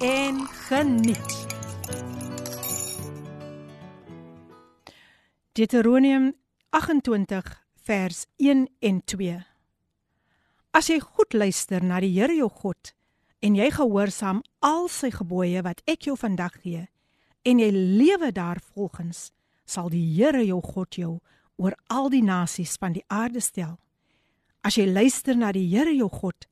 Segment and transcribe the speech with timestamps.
[0.00, 1.46] en geniet.
[5.52, 6.34] Deuteronomium
[6.70, 9.46] 28 vers 1 en 2.
[10.70, 12.92] As jy goed luister na die Here jou God
[13.40, 16.84] en jy gehoorsaam al sy gebooie wat ek jou vandag gee
[17.46, 19.30] en jy lewe daarvolgens,
[19.64, 21.12] sal die Here jou God jou
[21.56, 23.78] oor al die nasies van die aarde stel.
[24.60, 26.44] As jy luister na die Here jou God,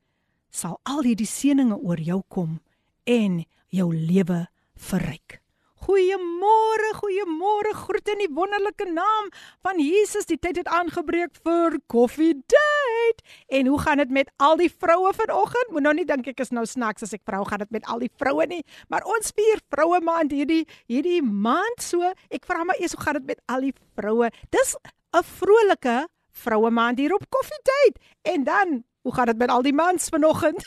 [0.48, 2.62] sal al hierdie seënings oor jou kom
[3.04, 5.40] en jou lewe verryk.
[5.84, 9.26] Goeiemôre, goeiemôre, groet in die wonderlike naam
[9.60, 10.24] van Jesus.
[10.24, 13.20] Die tyd het aangebreek vir Coffee Date.
[13.52, 15.74] En hoe gaan dit met al die vroue vanoggend?
[15.76, 18.00] Moet nou nie dink ek is nou snaaks as ek vrou gaan dit met al
[18.00, 22.14] die vroue nie, maar ons vier vroue maand hierdie hierdie maand so.
[22.32, 24.32] Ek vra maar eers hoe gaan dit met al die vroue?
[24.56, 24.76] Dis
[25.12, 28.00] 'n vrolike vroue maand hier op Coffee Date.
[28.22, 30.64] En dan Hoe gaan dit met al die mans vanoggend?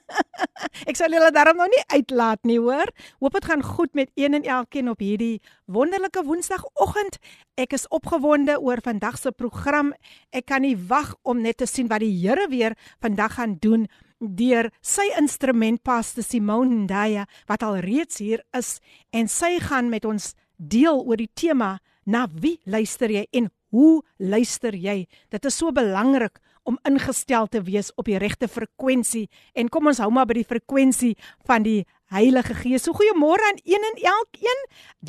[0.90, 2.88] ek sal julle daarom nou nie uitlaat nie, hoor.
[3.20, 7.18] Hoop dit gaan goed met een en elkeen op hierdie wonderlike Woensdagoggend.
[7.60, 9.92] Ek is opgewonde oor vandag se program.
[10.32, 13.90] Ek kan nie wag om net te sien wat die Here weer vandag gaan doen
[14.20, 18.78] deur sy instrument Pastor Simone Ndaya wat al reeds hier is
[19.16, 24.00] en sy gaan met ons deel oor die tema na wie luister jy en hoe
[24.18, 25.04] luister jy?
[25.28, 29.98] Dit is so belangrik om ingestel te wees op die regte frekwensie en kom ons
[29.98, 31.16] hou maar by die frekwensie
[31.48, 32.82] van die Heilige Gees.
[32.82, 34.64] So goeiemôre aan een en elkeen.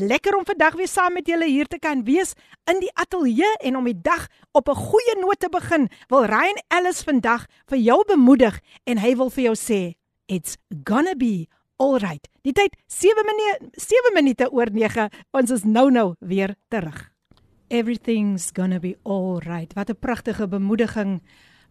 [0.05, 2.35] Lekker om vandag weer saam met julle hier te kan wees
[2.69, 5.89] in die ateljee en om die dag op 'n goeie noot te begin.
[6.09, 9.95] Wil Ryan Ellis vandag vir jou bemoedig en hy wil vir jou sê,
[10.27, 11.47] it's gonna be
[11.77, 12.27] alright.
[12.41, 15.09] Die tyd 7 minute 7 minute oor 9.
[15.31, 17.10] Ons is nou nou weer terug.
[17.71, 19.73] Everything's gonna be alright.
[19.73, 21.21] Wat 'n pragtige bemoediging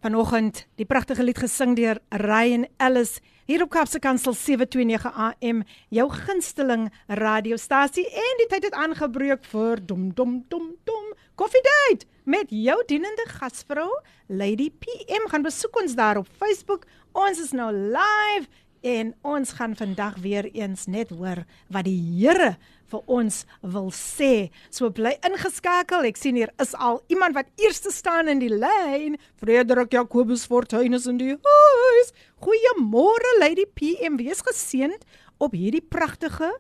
[0.01, 0.67] vanoggend.
[0.75, 6.93] Die pragtige lied gesing deur Ryan Ellis hier op Kapse Kansel 729 AM, jou gunsteling
[7.07, 12.83] radiostasie en die tyd het aangebreek vir dom dom dom dom Coffee Date met jou
[12.87, 13.91] dienende gasvrou
[14.27, 16.87] Lady PM gaan besoek ons daar op Facebook.
[17.13, 18.49] Ons is nou live
[18.81, 22.57] en ons gaan vandag weer eens net hoor wat die Here
[22.91, 23.43] vir ons
[23.75, 24.51] wil sê.
[24.71, 26.07] So bly ingeskakel.
[26.09, 29.19] Ek sien hier is al iemand wat eerste staan in die lyn.
[29.41, 32.15] Frederik Jacobus Fortuin is in die huis.
[32.43, 34.19] Goeiemôre Lady PM.
[34.21, 35.07] Wees geseënd
[35.41, 36.53] op hierdie pragtige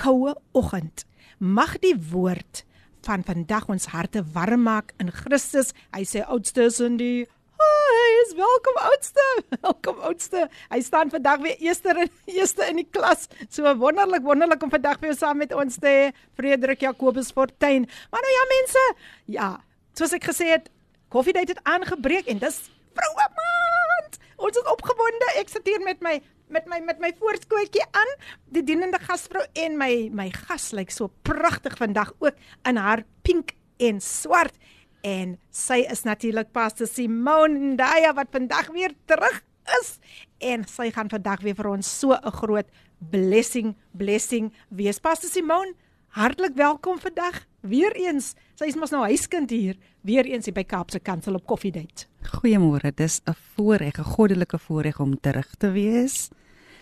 [0.00, 1.04] koue oggend.
[1.38, 2.64] Mag die woord
[3.02, 5.72] van vandag ons harte warm maak in Christus.
[5.94, 7.26] Hy sê oudste is in die
[8.22, 9.24] is welkom oudste.
[9.66, 10.48] Welkom oudste.
[10.70, 13.28] Hy staan vandag weer eerste in eerste in die klas.
[13.50, 16.04] So wonderlik, wonderlik om vandag weer saam met ons te hê,
[16.38, 17.88] Frederik Jacobus Fortuin.
[18.12, 18.84] Maar nou ja mense,
[19.36, 19.48] ja,
[19.98, 20.70] soos ek gesê het,
[21.12, 22.58] Date het aangebreek en dis
[22.96, 24.14] vroue maand.
[24.40, 25.26] Ons is opgewonde.
[25.36, 26.16] Ek sit hier met my
[26.52, 28.10] met my met my voorskootjie aan,
[28.52, 32.36] die dienende gasvrou en my my gas lyk so pragtig vandag ook
[32.68, 34.56] in haar pink en swart
[35.02, 39.42] en sy is natuurlik Pastor Simone Ndaya wat vandag weer terug
[39.80, 39.98] is.
[40.38, 42.66] En sy gaan vandag weer vir ons so 'n groot
[43.10, 44.98] blessing blessing wees.
[44.98, 45.74] Pastor Simone
[46.08, 48.34] hartlik welkom vandag weer eens.
[48.54, 52.06] Sy is mos nou huiskind hier weer eens hier by Kaapse Kansel op Coffee Date.
[52.22, 56.30] Goeiemôre dis 'n voorreg 'n goddelike voorreg om terug te wees.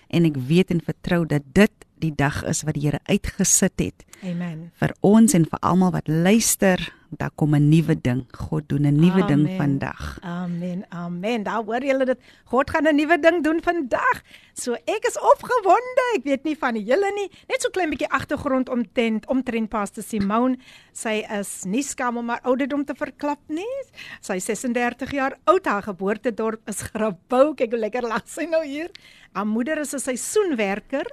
[0.08, 4.04] En ek weet en vertrou dat dit die dag is wat die Here uitgesit het.
[4.24, 4.70] Amen.
[4.80, 6.80] Vir ons en vir almal wat luister
[7.10, 8.24] daar kom 'n nuwe ding.
[8.30, 10.18] God doen 'n nuwe ding vandag.
[10.22, 10.84] Amen.
[10.88, 11.42] Amen.
[11.42, 12.18] Daar hoor julle dit.
[12.44, 14.22] God gaan 'n nuwe ding doen vandag.
[14.54, 16.04] So ek is opgewonde.
[16.14, 17.30] Ek weet nie van julle nie.
[17.48, 20.56] Net so klein bietjie agtergrond omtrent omtrent Pastor Simone.
[20.92, 23.84] Sy is nie skam om haar ouderdom te verklap nie.
[24.20, 25.66] Sy is 36 jaar oud.
[25.66, 27.54] Haar geboortedorp is Grabouw.
[27.54, 28.90] Kyk hoe lekker lag sy nou hier.
[29.32, 31.06] Haar moeder is 'n seisoenwerker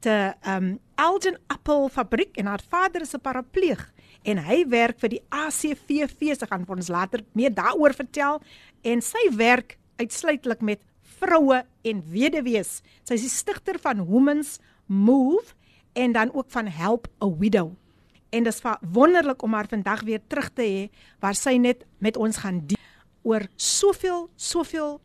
[0.00, 3.92] te um Elgin Apple Fabriek en haar vader is 'n parapleeg
[4.22, 6.34] en hy werk vir die ACVV.
[6.36, 8.40] Sy gaan vir ons later meer daaroor vertel
[8.82, 12.82] en sy werk uitsluitlik met vroue en weduwees.
[13.04, 15.54] Sy is die stigter van Women's Move
[15.92, 17.76] en dan ook van Help a Widow.
[18.30, 22.16] En dit is wonderlik om haar vandag weer terug te hê waar sy net met
[22.16, 22.78] ons gaan deel
[23.22, 25.00] oor soveel soveel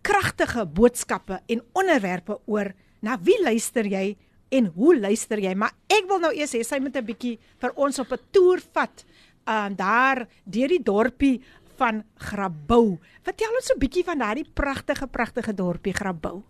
[0.00, 4.16] kragtige boodskappe en onderwerpe oor Na wie luister jy
[4.50, 5.54] en hoe luister jy?
[5.54, 8.60] Maar ek wil nou eers hê sy moet 'n bietjie vir ons op 'n toer
[8.72, 9.04] vat.
[9.46, 11.40] Um daar deur die dorpie
[11.76, 12.98] van Grabouw.
[13.22, 16.42] Vertel ons 'n bietjie van daardie pragtige pragtige dorpie Grabouw.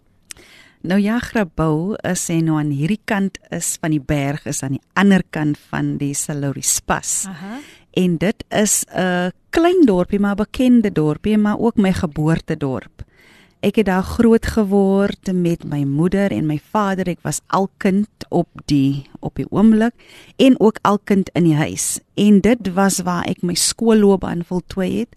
[0.82, 4.78] Nou ja, Grabouw is en nou aan hierdie kant is van die berg is aan
[4.78, 7.26] die ander kant van die Salorispas.
[7.28, 7.58] Aha.
[8.00, 13.02] En dit is 'n klein dorpie, maar bekende dorpie, maar ook my geboortedorp.
[13.60, 17.10] Ek het daar groot geword met my moeder en my vader.
[17.12, 19.92] Ek was alkind op die op die oomblik
[20.40, 21.98] en ook alkind in die huis.
[22.16, 25.12] En dit was waar ek my skoolloopbaan voltooi het.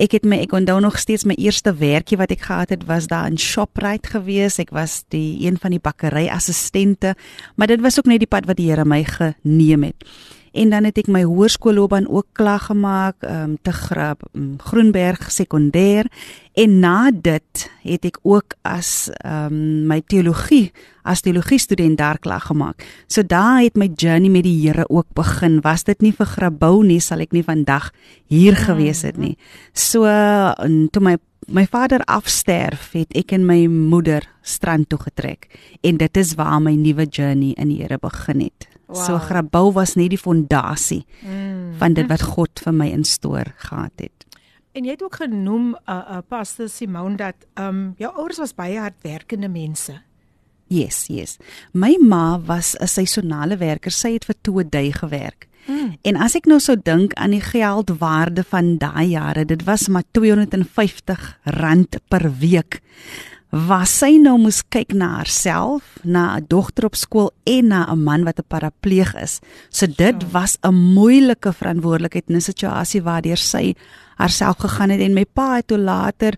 [0.00, 3.04] Ek het my ek onthou nog steeds my eerste werkie wat ek gehad het was
[3.12, 4.56] daar in Shoprite gewees.
[4.64, 7.12] Ek was die een van die bakkery assistente,
[7.54, 10.08] maar dit was ook net die pad wat die Here my geneem het
[10.54, 16.06] en dan het ek my hoërskoolloopbaan ook klaar gemaak um, te Grab um, Groenberg sekondêr
[16.54, 20.70] en na dit het ek ook as um, my teologie
[21.04, 22.80] as teologie student daar klaar gemaak.
[23.12, 25.60] So daar het my journey met die Here ook begin.
[25.60, 27.90] Was dit nie vir Grabouw nie sal ek nie vandag
[28.32, 29.34] hier gewees het nie.
[29.74, 35.50] So toe my my vader afsterf het ek en my moeder strand toe getrek
[35.84, 38.73] en dit is waar my nuwe journey in die Here begin het.
[38.94, 39.04] Wow.
[39.04, 41.74] So Grabouw was net die fondasie mm.
[41.80, 44.26] van dit wat God vir my instoor gehad het.
[44.74, 48.78] En jy het ook genoem uh, uh Pastor Simon dat um jou ouers was baie
[48.78, 50.00] hardwerkende mense.
[50.72, 51.36] Yes, yes.
[51.72, 53.90] My ma was 'n seisonale werker.
[53.90, 55.48] Sy het vir Toedey gewerk.
[55.66, 55.96] Mm.
[56.02, 60.04] En as ek nou sou dink aan die geldwaarde van daai jare, dit was maar
[60.12, 62.80] R250 per week
[63.54, 68.02] was sy nou moes kyk na haarself, na 'n dogter op skool en na 'n
[68.02, 69.40] man wat 'n parapleeg is.
[69.70, 70.28] So dit ja.
[70.32, 73.74] was 'n moeilike verantwoordelikheid in 'n situasie waardeur sy
[74.16, 76.34] haarself gegaan het en my pa het toe later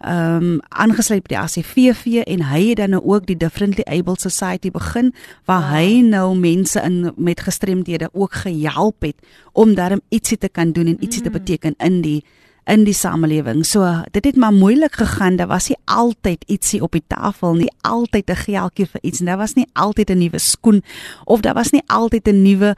[0.00, 4.16] ehm um, aangesluit by die ACVV en hy het dan nou ook die Differently Able
[4.16, 5.12] Society begin
[5.44, 5.70] waar wow.
[5.70, 9.16] hy nou mense in met gestremdhede ook gehelp het
[9.52, 11.32] om daarmee ietsie te kan doen en ietsie mm.
[11.32, 12.24] te beteken in die
[12.64, 13.64] in die samelewing.
[13.66, 15.36] So dit het maar moeilik gegaan.
[15.36, 19.18] Daar was nie altyd ietsie op die tafel nie, altyd 'n geldjie vir iets.
[19.18, 20.82] Daar was nie altyd 'n nuwe skoen
[21.24, 22.76] of daar was nie altyd 'n nuwe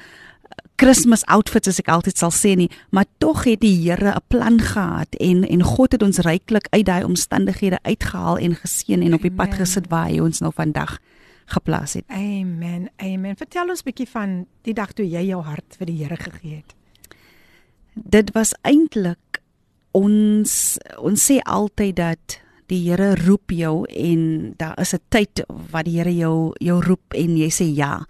[0.77, 4.25] Christmas eh, outfit as ek altyd sal sê nie, maar tog het die Here 'n
[4.29, 9.15] plan gehad en en God het ons ryklik uit daai omstandighede uitgehaal en geseën en
[9.15, 10.99] op die pad gesit waar hy ons nou vandag
[11.47, 12.05] geplaas het.
[12.09, 12.91] Amen.
[12.97, 13.37] Amen.
[13.37, 16.57] Vertel ons 'n bietjie van die dag toe jy jou hart vir die Here gegee
[16.57, 16.75] het.
[17.95, 19.42] Dit was eintlik
[19.93, 22.39] ons ons sê altyd dat
[22.73, 27.15] die Here roep jou en daar is 'n tyd wat die Here jou jou roep
[27.15, 28.05] en jy sê ja.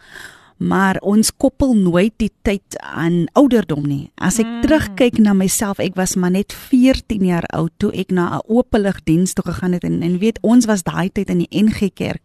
[0.59, 4.13] Maar ons koppel nooit die tyd aan ouderdom nie.
[4.15, 4.63] As ek mm.
[4.63, 9.33] terugkyk na myself, ek was maar net 14 jaar oud toe ek na 'n openligdiens
[9.33, 12.23] toe gegaan het en en weet ons was daai tyd in die NG Kerk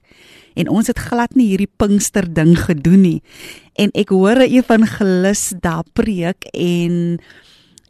[0.58, 3.22] en ons het glad nie hierdie Pinkster ding gedoen nie.
[3.78, 7.20] En ek hoor 'n evangelis daar preek en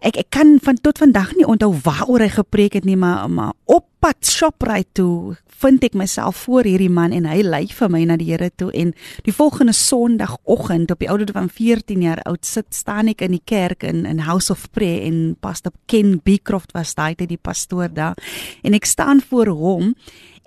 [0.06, 3.54] ek ek kan van tot vandag nie onthou waaroor hy gepreek het nie maar maar
[3.66, 8.04] op pad Shoprite toe vind ek myself voor hierdie man en hy lei vir my
[8.06, 8.94] na die Here toe en
[9.26, 13.44] die volgende Sondagoggend op die ouderdom van 14 jaar oud sit staan ek in die
[13.44, 17.90] kerk in in House of Prayer en Pastor Ken Beecroft was daai tyd die pastoor
[17.90, 18.18] daar
[18.62, 19.96] en ek staan voor hom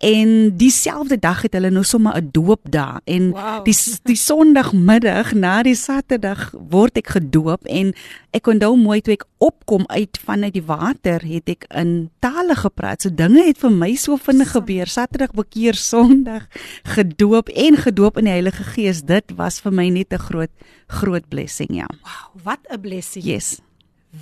[0.00, 3.64] En dieselfde dag het hulle nou sommer 'n doop daar en wow.
[3.64, 7.92] die die Sondagmiddag na die Saterdag word ek gedoop en
[8.30, 13.02] ek onthou mooi toe ek opkom uit vanuit die water het ek in tale gepraat.
[13.02, 14.86] So dinge het vir my so vinnig gebeur.
[14.86, 16.48] Saterdag bekeer, Sondag
[16.96, 19.02] gedoop en gedoop in die Heilige Gees.
[19.02, 20.50] Dit was vir my net 'n groot
[20.86, 21.86] groot blessing, ja.
[22.02, 23.24] Wow, wat 'n blessing.
[23.24, 23.60] Yes.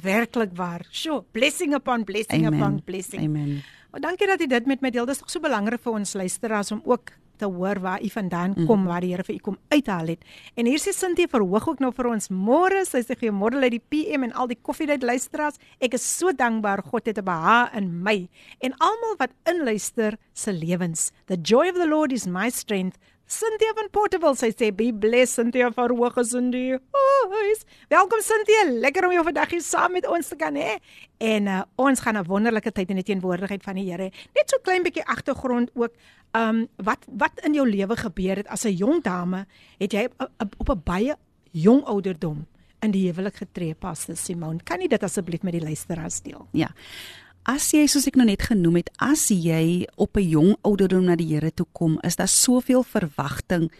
[0.01, 0.87] Werklik waar.
[0.91, 2.59] Sjoe, blessing upon blessing Amen.
[2.59, 3.23] upon blessing.
[3.23, 3.63] Amen.
[3.91, 5.05] Maar dankie dat jy dit met my deel.
[5.05, 8.49] Dit is ook so belangrik vir ons luisteraars om ook te hoor waar u vandaan
[8.55, 8.65] mhm.
[8.65, 8.87] kom, mm.
[8.87, 10.25] waar die Here vir u kom uithaal het.
[10.55, 12.83] En hier sê Sintie verhoog ook nou vir ons môre.
[12.89, 15.59] Sy sê gee môre uit die PM en al die koffiedייט luisteraars.
[15.83, 18.27] Ek is so dankbaar God het 'n beha in my
[18.61, 21.11] en almal wat inluister se lewens.
[21.25, 22.97] The joy of the Lord is my strength.
[23.28, 26.84] Cynthia van Portable sê sê be blessed Cynthia vir hoë gesondheid.
[27.28, 27.58] Ois.
[27.92, 30.78] Welkom Cynthia, lekker om jou vandag hier saam met ons te kan hê.
[31.20, 34.08] En uh, ons gaan 'n wonderlike tyd in die teenwoordigheid van die Here.
[34.32, 35.92] Net so klein bietjie agtergrond ook.
[36.32, 39.44] Um wat wat in jou lewe gebeur het as 'n jong dame?
[39.78, 40.08] Het jy
[40.56, 41.14] op 'n baie
[41.52, 42.46] jong ouderdom
[42.80, 44.60] in die huwelik getree, Pastor Simon?
[44.64, 46.48] Kan jy dit asseblief met die luisteraars deel?
[46.52, 46.72] Ja.
[47.48, 51.16] As jy soos ek nou net genoem het, as jy op 'n jong ouderdom na
[51.16, 53.70] die Here toe kom, is daar soveel verwagting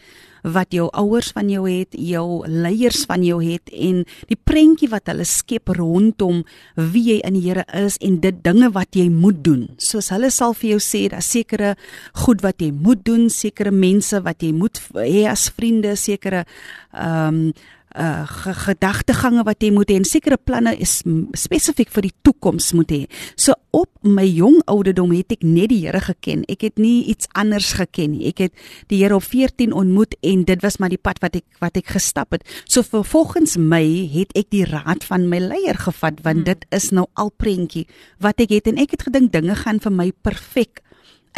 [0.42, 5.06] wat jou ouers van jou het, jou leiers van jou het en die prentjie wat
[5.10, 6.44] hulle skep rondom
[6.76, 9.68] wie jy in die Here is en dit dinge wat jy moet doen.
[9.76, 11.76] Soos hulle sal vir jou sê, daar sekere
[12.25, 16.44] goed wat jy moet doen, sekere mense wat jy moet hê as vriende, sekere
[16.92, 17.52] ehm um,
[17.98, 18.24] uh
[18.64, 21.00] gedagtegange wat jy moet hê en sekere planne is
[21.36, 23.00] spesifiek vir die toekoms moet hê.
[23.36, 26.44] So op my jong ouderdom het ek net die Here geken.
[26.50, 28.28] Ek het nie iets anders geken nie.
[28.30, 31.46] Ek het die Here op 14 ontmoet en dit was maar die pad wat ek
[31.62, 32.46] wat ek gestap het.
[32.64, 36.50] So volgens my het ek die raad van my leier gevat want hmm.
[36.50, 37.86] dit is nou al prentjie
[38.22, 40.82] wat ek het en ek het gedink dinge gaan vir my perfek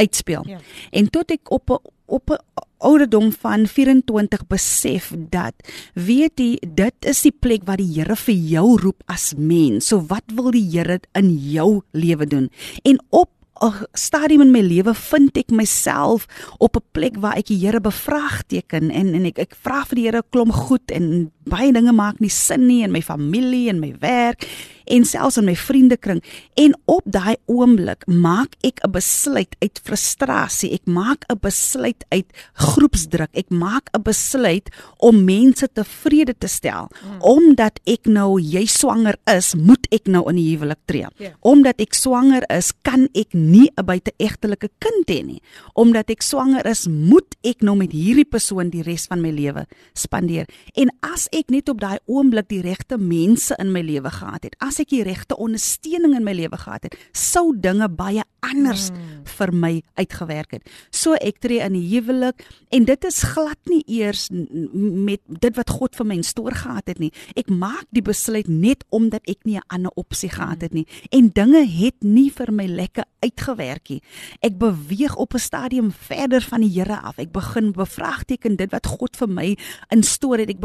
[0.00, 0.44] uitspeel.
[0.48, 0.60] Ja.
[0.92, 2.38] En tot ek op 'n op 'n
[2.80, 5.54] ouderdom van 24 besef dat
[5.94, 9.90] weet jy dit is die plek waar die Here vir jou roep as mens.
[9.90, 12.48] So wat wil die Here in jou lewe doen?
[12.84, 16.24] En op 'n stadium in my lewe vind ek myself
[16.58, 20.04] op 'n plek waar ek die Here bevraagteken en en ek ek vra vir die
[20.04, 23.94] Here klom goed en baie dinge maak nie sin nie in my familie en my
[24.00, 24.46] werk
[24.90, 26.20] en selfs in my vriendekring
[26.60, 32.26] en op daai oomblik maak ek 'n besluit uit frustrasie ek maak 'n besluit uit
[32.54, 37.20] groepsdruk ek maak 'n besluit om mense tevrede te stel mm.
[37.20, 41.30] omdat ek nou jy swanger is moet ek nou in die huwelik tree yeah.
[41.30, 41.32] Ja.
[41.40, 45.42] omdat ek swanger is kan ek nie 'n buiteegtelike kind hê nie
[45.74, 49.66] omdat ek swanger is moet ek nou met hierdie persoon die res van my lewe
[49.94, 54.44] spandeer en as ek net op daai oomblik die regte mense in my lewe gehad
[54.44, 58.88] het as ek die regte ondersteuning in my lewe gehad het, sou dinge baie anders
[58.90, 59.24] mm.
[59.36, 60.68] vir my uitgewerk het.
[60.92, 62.44] So ek tree in die huwelik
[62.74, 67.00] en dit is glad nie eers met dit wat God vir my instoor gehad het
[67.02, 67.10] nie.
[67.36, 71.30] Ek maak die besluit net omdat ek nie 'n ander opsie gehad het nie en
[71.32, 74.02] dinge het nie vir my lekker uitgewerk nie.
[74.40, 77.18] Ek beweeg op 'n stadium verder van die Here af.
[77.18, 79.56] Ek begin bevraagteken dit wat God vir my
[79.88, 80.48] instoor het.
[80.48, 80.60] Ek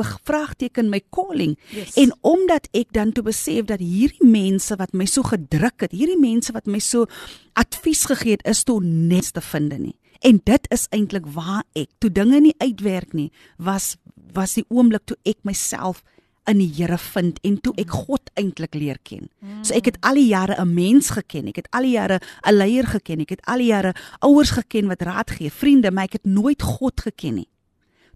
[0.55, 1.57] bevraagteken my calling.
[1.69, 1.93] Yes.
[1.95, 6.19] En omdat ek dan toe besef dat hierdie mense wat my so gedruk het, hierdie
[6.19, 7.05] mense wat my so
[7.53, 9.95] advies gegee het is toe net te vind nie.
[10.21, 13.97] En dit is eintlik waar ek toe dinge nie uitwerk nie, was
[14.33, 16.03] was die oomblik toe ek myself
[16.45, 19.29] in die Here vind en toe ek God eintlik leer ken.
[19.63, 22.53] So ek het al die jare 'n mens geken, ek het al die jare 'n
[22.53, 26.13] leier geken, ek het al die jare ouers geken wat raad gee, vriende, maar ek
[26.13, 27.47] het nooit God geken nie.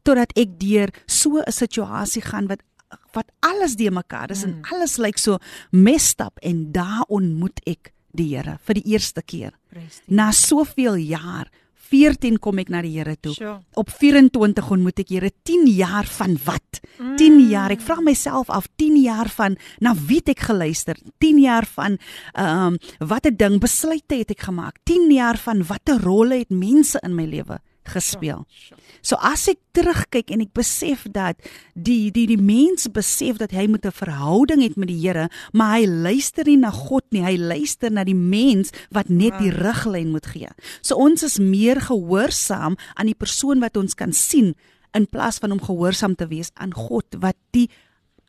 [0.04, 2.62] Totdat ek deur so 'n situasie gaan wat
[3.14, 4.50] wat alles de mekaar is mm.
[4.50, 5.38] en alles lyk so
[5.72, 9.54] messed up en daar ontmoet ek die Here vir die eerste keer.
[10.08, 11.50] Na soveel jaar
[11.90, 13.34] 14 kom ek na die Here toe.
[13.34, 13.56] Sure.
[13.78, 16.82] Op 24 ontmoet ek Here 10 jaar van wat?
[16.98, 17.16] Mm.
[17.18, 17.74] 10 jaar.
[17.74, 21.00] Ek vra myself af 10 jaar van na wie het ek geluister?
[21.22, 21.98] 10 jaar van
[22.34, 24.82] ehm um, watter ding besluite het ek gemaak?
[24.90, 28.46] 10 jaar van watter rolle het mense in my lewe gespeel.
[29.02, 31.40] So as ek terugkyk en ek besef dat
[31.74, 35.80] die die die mens besef dat hy moet 'n verhouding het met die Here, maar
[35.80, 40.12] hy luister nie na God nie, hy luister na die mens wat net die riglyn
[40.12, 40.50] moet gee.
[40.82, 44.56] So ons is meer gehoorsaam aan die persoon wat ons kan sien
[44.94, 47.70] in plaas van om gehoorsaam te wees aan God wat die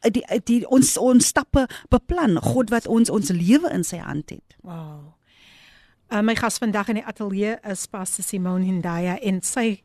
[0.09, 4.57] die, die ons ons stappe beplan, God wat ons ons lewe in sy hand het.
[4.65, 5.20] Wow.
[6.11, 9.77] Uh, my gas vandag in die ateljee is Pastor Simone Hindaya en sy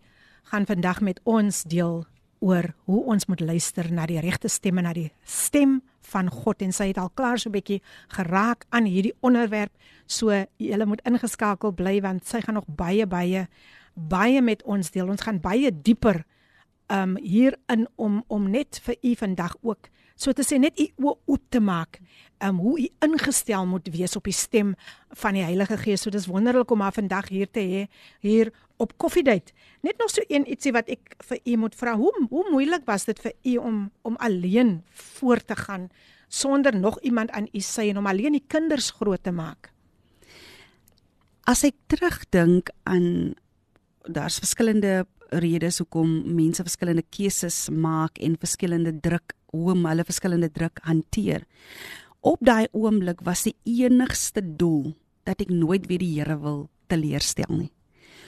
[0.49, 1.99] gaan vandag met ons deel
[2.41, 6.63] oor hoe ons moet luister na die regte stemme na die stem van God.
[6.65, 7.77] En sy het al klaar so 'n bietjie
[8.09, 9.71] geraak aan hierdie onderwerp.
[10.07, 13.47] So julle moet ingeskakel bly want sy gaan nog baie baie
[13.93, 15.07] baie met ons deel.
[15.07, 16.25] Ons gaan baie dieper
[16.89, 19.89] um hier in om om net vir u vandag ook
[20.20, 22.00] so te sê net u oop te maak
[22.44, 24.74] um, hoe u ingestel moet wees op die stem
[25.22, 26.04] van die Heilige Gees.
[26.04, 27.86] So dis wonderlik om haar vandag hier te hê
[28.24, 29.52] hier op Koffiedייט.
[29.84, 31.96] Net nog so een ietsie wat ek vir u moet vra.
[31.96, 35.90] Hoe hoe moeilik was dit vir u om om alleen voort te gaan
[36.28, 39.72] sonder nog iemand aan u sy en om alleen die kinders groot te maak?
[41.44, 43.34] As ek terugdink aan
[44.08, 50.79] daar's verskillende redes hoekom mense verskillende keuses maak en verskillende druk hoe hulle verskillende druk
[50.83, 51.47] hanteer
[52.25, 54.95] op daai oomblik was die enigste doel
[55.29, 57.71] dat ek nooit weer die Here wil teleurstel nie.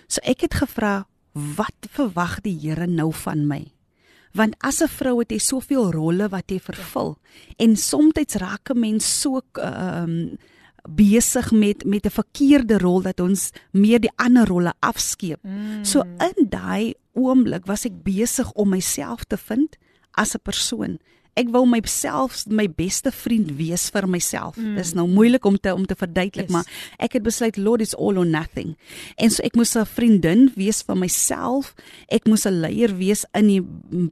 [0.08, 3.64] So ek het gevra, wat verwag die Here nou van my?
[4.38, 7.18] Want as 'n vrou het jy soveel rolle wat jy vervul
[7.58, 10.38] en soms raak 'n mens so ehm um,
[10.88, 15.44] besig met met 'n verkeerde rol dat ons meer die ander rolle afskeep.
[15.44, 15.84] Mm.
[15.84, 19.78] So in daai oomblik was ek besig om myself te vind
[20.12, 21.00] as 'n persoon
[21.38, 24.58] ek wou myself my beste vriend wees vir myself.
[24.58, 24.76] Mm.
[24.80, 26.54] Dis nou moeilik om te om te verduidelik, yes.
[26.54, 26.66] maar
[27.04, 28.76] ek het besluit Lord is all or nothing.
[29.22, 31.76] En so ek moes 'n vriendin wees vir myself.
[32.10, 33.62] Ek moes 'n leier wees in die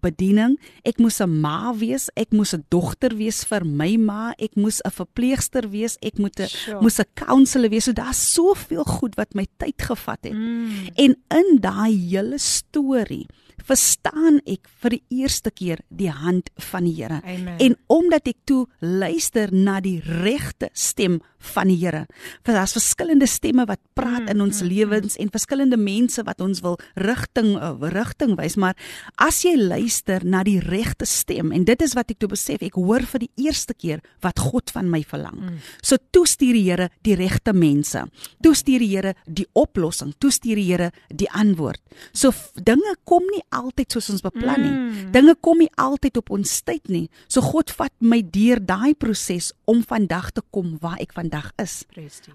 [0.01, 0.57] bediening.
[0.83, 2.09] Ek moes 'n ma wees.
[2.15, 4.33] Ek moes 'n dogter wees vir my ma.
[4.37, 5.97] Ek moes 'n verpleegster wees.
[6.01, 6.81] Ek moet 'n sure.
[6.81, 7.85] moes 'n counselor wees.
[7.85, 10.33] So daar's soveel goed wat my tyd gevat het.
[10.33, 10.89] Mm.
[10.95, 13.27] En in daai hele storie
[13.63, 17.21] verstaan ek vir die eerste keer die hand van die Here.
[17.59, 21.19] En omdat ek toe luister na die regte stem
[21.53, 22.05] van die Here.
[22.43, 25.21] Want daar's verskillende stemme wat praat mm, in ons mm, lewens mm.
[25.23, 28.75] en verskillende mense wat ons wil rigting uh, rigting wys, maar
[29.21, 32.79] as jy luister na die regte stem en dit is wat ek toe besef, ek
[32.79, 35.37] hoor vir die eerste keer wat God van my verlang.
[35.37, 35.61] Mm.
[35.85, 38.05] So toe stuur die Here die regte mense.
[38.43, 41.81] Toe stuur die Here die oplossing, toe stuur die Here die antwoord.
[42.15, 44.71] So dinge kom nie altyd soos ons beplan nie.
[44.71, 45.11] Mm.
[45.15, 47.05] Dinge kom nie altyd op ons tyd nie.
[47.27, 51.83] So God vat my deur daai proses om vandag te kom waar ek vandag is.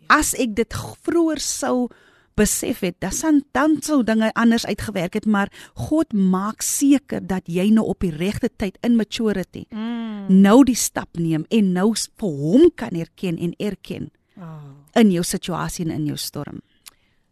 [0.08, 1.90] As ek dit vroeër sou
[2.38, 7.68] besef het, dan dan sou dinge anders uitgewerk het, maar God maak seker dat jy
[7.74, 10.30] nou op die regte tyd in maturity mm.
[10.30, 14.10] nou die stap neem en nou vir hom kan erken en erken.
[14.40, 14.80] Oh.
[14.96, 16.62] in jou situasie en in jou storm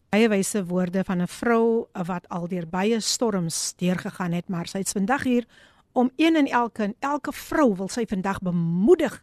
[0.09, 4.93] baie wyse woorde van 'n vrou wat al deur baie storms deurgegaan het, maar sy's
[4.93, 5.45] vandag hier
[5.93, 9.23] om een en elke en elke vrou wil sy vandag bemoedig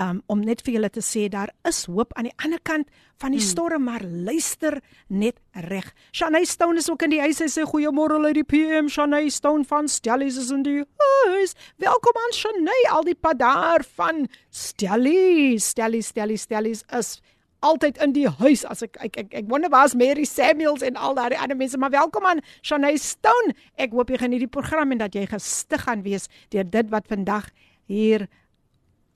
[0.00, 2.88] um, om net vir julle te sê daar is hoop aan die ander kant
[3.20, 3.48] van die hmm.
[3.48, 5.92] storm, maar luister net reg.
[6.12, 7.38] Shanay Stone is ook in die huis.
[7.40, 8.90] Sy sê goeiemôre uit die PM.
[8.92, 10.84] Shanay Stone van Stellies is in die
[11.30, 11.54] huis.
[11.76, 15.70] Welkom aan Shanay, al die pad daar van Stellies.
[15.72, 17.20] Stellies, Stellies, Stellies is
[17.60, 21.14] altyd in die huis as ek ek ek, ek wonder waar's Mary Samuels en al
[21.14, 24.98] daai ander mense maar welkom aan Shanay Stone ek hoop jy geniet die program en
[24.98, 27.50] dat jy gestig gaan wees deur dit wat vandag
[27.86, 28.28] hier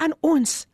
[0.00, 0.66] aan ons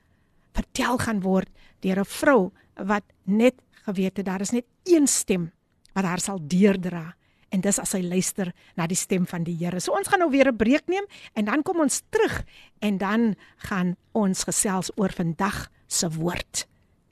[0.57, 1.51] vertel gaan word
[1.83, 3.55] deur 'n vrou wat net
[3.87, 5.53] geweet het daar is net een stem
[5.95, 7.15] wat haar sal deurdra
[7.55, 9.81] en dis as sy luister na die stem van die Here.
[9.81, 12.45] So ons gaan nou weer 'n breek neem en dan kom ons terug
[12.81, 13.37] en dan
[13.69, 16.67] gaan ons gesels oor vandag se woord.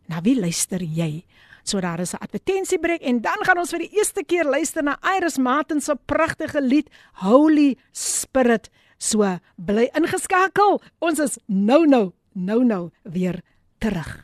[0.08, 1.24] Na wie luister jy?
[1.64, 4.98] So daar is 'n advertensiebreek en dan gaan ons vir die eerste keer luister na
[5.16, 8.70] Iris Martin se pragtige lied Holy Spirit.
[8.98, 10.82] So bly ingeskakel.
[10.98, 13.40] Ons is nou nou nou nou weer
[13.78, 14.23] terug.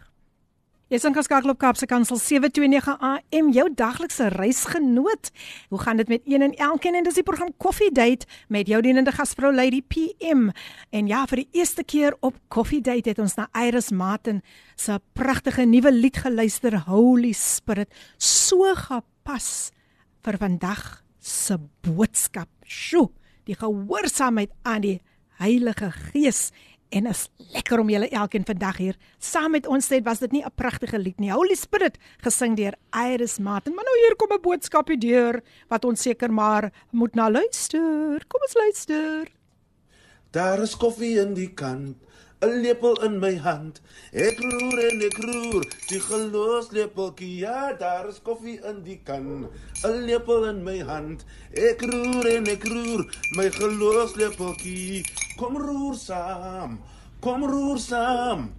[0.91, 5.29] Jy's in geskakel op Kaapse Kansel 729 AM, jou daglikse reisgenoot.
[5.71, 6.97] Hoe gaan dit met een en elkeen?
[6.99, 10.49] En dis die program Coffee Date met jou dienende gasvrou Lady PM.
[10.91, 14.43] En ja, vir die eerste keer op Coffee Date het ons na Iris Martin
[14.75, 17.95] se pragtige nuwe lied geluister, Holy Spirit.
[18.19, 19.71] So gepas
[20.27, 22.51] vir vandag se boodskap.
[22.67, 23.13] Sjoe,
[23.47, 24.99] die gehoorsaamheid aan die
[25.39, 26.51] Heilige Gees
[26.91, 30.03] en is lekker om julle elkeen vandag hier saam met ons te hê.
[30.05, 31.31] Was dit nie 'n pragtige lied nie?
[31.31, 33.75] Holy Spirit gesing deur Iris Martin.
[33.75, 38.25] Maar nou hier kom 'n boodskapie deur wat ons seker maar moet na luister.
[38.29, 39.29] Kom ons luister.
[40.31, 41.97] Daar is koffie in die kan.
[42.43, 43.81] 'n lepel in my hand.
[44.13, 47.35] Ek roer en ek roer, die gelos lepeltjie.
[47.45, 49.49] Ja, daar is koffie in die kan.
[49.85, 51.25] 'n lepel in my hand.
[51.53, 53.05] Ek roer en ek roer,
[53.37, 55.05] my gelos lepeltjie.
[55.37, 56.81] Kom roer saam.
[57.21, 58.53] Kom roer saam.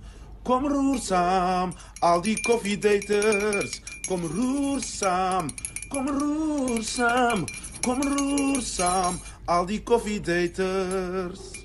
[0.44, 1.74] Kom roer saam.
[2.02, 3.82] Al die koffiedaters.
[4.08, 5.50] Kom roer saam.
[5.90, 7.46] Kom roer saam.
[7.82, 9.18] Kom roer saam.
[9.46, 11.61] Al die koffiedaters.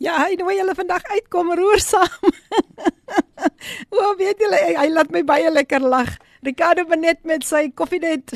[0.00, 2.30] Ja, hy nooi julle vandag uitkom roer saam.
[3.92, 6.14] o, weet julle, hy, hy laat my baie lekker lag.
[6.46, 8.32] Ricardo Benet met sy koffiedet.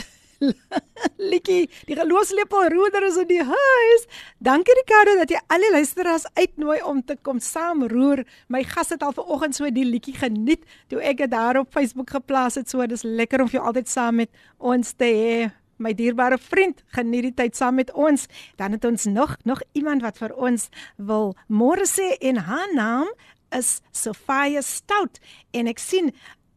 [1.17, 4.07] Likkie, die geloofslepel roeder is in die huis.
[4.45, 8.27] Dankie Ricardo dat jy al die luisteraars uitnooi om te kom saam roer.
[8.53, 12.13] My gas het al vanoggend so die liedjie geniet toe ek dit daar op Facebook
[12.13, 12.69] geplaas het.
[12.69, 15.37] So dis lekker om jou altyd saam met ons te hê
[15.85, 18.27] my dierbare vriend, geniet die tyd saam met ons.
[18.61, 23.11] Dan het ons nog nog iemand wat vir ons wil môre sê en haar naam
[23.55, 25.21] is Sofia Stout
[25.55, 26.11] en ek sien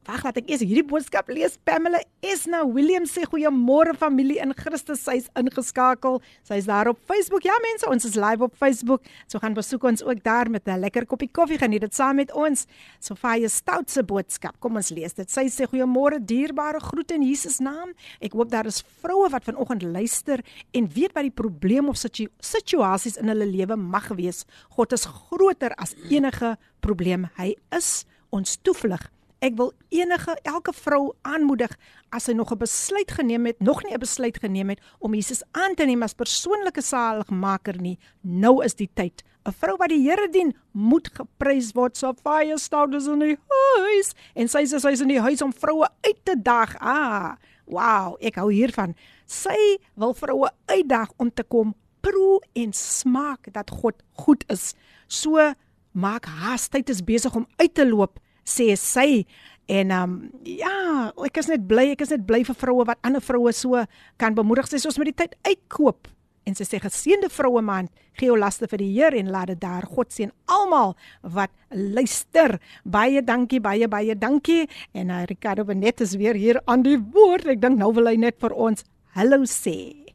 [0.08, 1.58] Wag, laat ek eers hierdie boodskap lees.
[1.68, 5.02] Pamela Esna William sê goeiemôre familie in Christus.
[5.04, 6.22] Sy's ingeskakel.
[6.48, 7.44] Sy's daar op Facebook.
[7.44, 9.04] Ja mense, ons is live op Facebook.
[9.28, 11.58] So gaan besoek ons ook daar met 'n lekker koppie koffie.
[11.60, 12.66] Geniet dit saam met ons.
[13.02, 14.56] Sofia Stout se boodskap.
[14.62, 15.30] Kom ons lees dit.
[15.30, 17.92] Sy sê goeiemôre dierbare groete in Jesus naam.
[18.22, 20.40] Ek hoop daar is vroue wat vanoggend luister
[20.72, 24.46] en weet wat die probleem of situ situasies in hulle lewe mag wees.
[24.70, 27.28] God is groter as enige probleem.
[27.36, 31.74] Hy is ons toevlug Ek wil enige elke vrou aanmoedig
[32.10, 35.44] as sy nog 'n besluit geneem het, nog nie 'n besluit geneem het om Jesus
[35.52, 39.24] aan te neem as persoonlike saligmaker nie, nou is die tyd.
[39.46, 41.98] 'n Vrou wat die Here dien, moet geprys word.
[41.98, 45.54] Safia staan dus in die huis en sy sê sy is in die huis om
[45.54, 46.76] vroue uit te daag.
[46.80, 48.96] Ah, wow, ek hou hiervan.
[49.26, 54.74] Sy wil vroue uitdaag om te kom proe en smaak dat God goed is.
[55.08, 55.54] So
[55.92, 59.26] maak haas, tyd is besig om uit te loop, sê sy.
[59.68, 60.12] En um,
[60.48, 63.84] ja, ek is net bly, ek is net bly vir vroue wat ander vroue so
[64.22, 66.08] kan bemoedig sê soos met die tyd uitkoop.
[66.48, 69.60] En sy sê geseënde vroue man, gee jou laste vir die Here en laat dit
[69.60, 70.96] daar God seën almal
[71.36, 72.56] wat luister.
[72.88, 74.70] Baie dankie, baie baie dankie.
[74.96, 77.52] En uh, Ricardo Benet is weer hier aan die woord.
[77.52, 78.88] Ek dink nou wil hy net vir ons
[79.20, 80.08] hallo sê.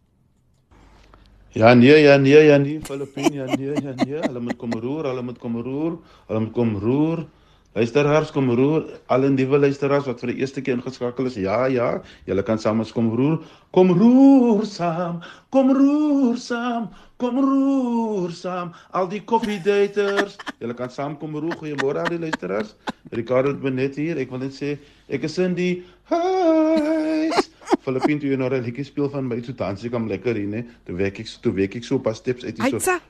[1.52, 4.16] Ja nee, ja nee, ja nee, Filippine, ja nee, ja nee.
[4.24, 5.98] Hulle moet kom roer, hulle moet kom roer,
[6.30, 7.26] hulle moet kom roer.
[7.72, 11.38] Luisteraars kom roer, al die nuwe luisteraars wat vir die eerste keer ingeskakel is.
[11.40, 11.86] Ja, ja,
[12.28, 13.38] julle kan saam ons kom roer.
[13.72, 15.22] Kom roer saam,
[15.56, 18.74] kom roer saam, kom roer saam.
[18.92, 21.56] Al die koffiedaters, julle kan saam kom roer.
[21.62, 22.74] Goeiemôre al die luisteraars.
[23.16, 24.20] Ricardo Benet hier.
[24.20, 24.74] Ek wil net sê
[25.08, 25.72] ek is in die
[26.12, 27.41] huis.
[27.82, 30.64] Filippin toe jy nou 'n liedjie speel van my so dansie kom lekker hier, né?
[30.86, 32.78] Toe werk ek toe werk ek so pas steps uit hier so.
[32.78, 33.00] Vir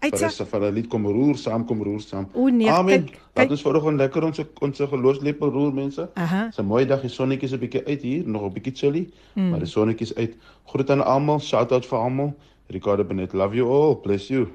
[0.44, 2.26] 'n vir 'n lied kom roer saam, kom roer saam.
[2.34, 3.04] O nee, Amen.
[3.04, 3.50] kyk, Laat kyk.
[3.50, 6.08] ons vanoggend lekker ons ons geloofslepel roer mense.
[6.14, 9.08] Dis 'n mooi dag, die sonnetjie is 'n bietjie uit hier, nog 'n bietjie chilly,
[9.34, 9.50] mm.
[9.50, 10.36] maar die sonnetjie is uit.
[10.66, 12.34] Groet aan almal, shout out vir almal.
[12.68, 13.94] Ricardo Benet, love you all.
[13.94, 14.48] Bless you.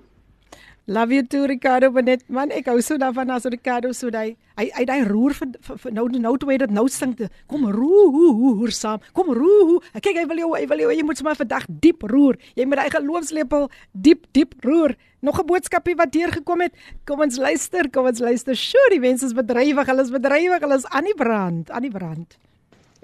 [0.89, 2.21] Love you too Ricardo Benet.
[2.31, 5.79] Man, ek hou so daarvan as Ricardo so daai hy hy daai roer vir, vir,
[5.83, 7.11] vir nou nou toe hy dit nou sing.
[7.51, 9.03] Kom roer saam.
[9.11, 9.83] Kom roer.
[9.99, 12.39] Kyk hy wil jou hy wil jou jy moet sommer vandag diep roer.
[12.55, 14.95] Jy moet daai geloofslepel diep diep roer.
[15.19, 16.73] Nog 'n boodskapie wat deurgekom het.
[17.03, 18.55] Kom ons luister, kom ons luister.
[18.55, 19.91] Sure, die mense is bedrywig.
[19.91, 20.63] Hulle is bedrywig.
[20.63, 22.39] Hulle is aan die brand, aan die brand.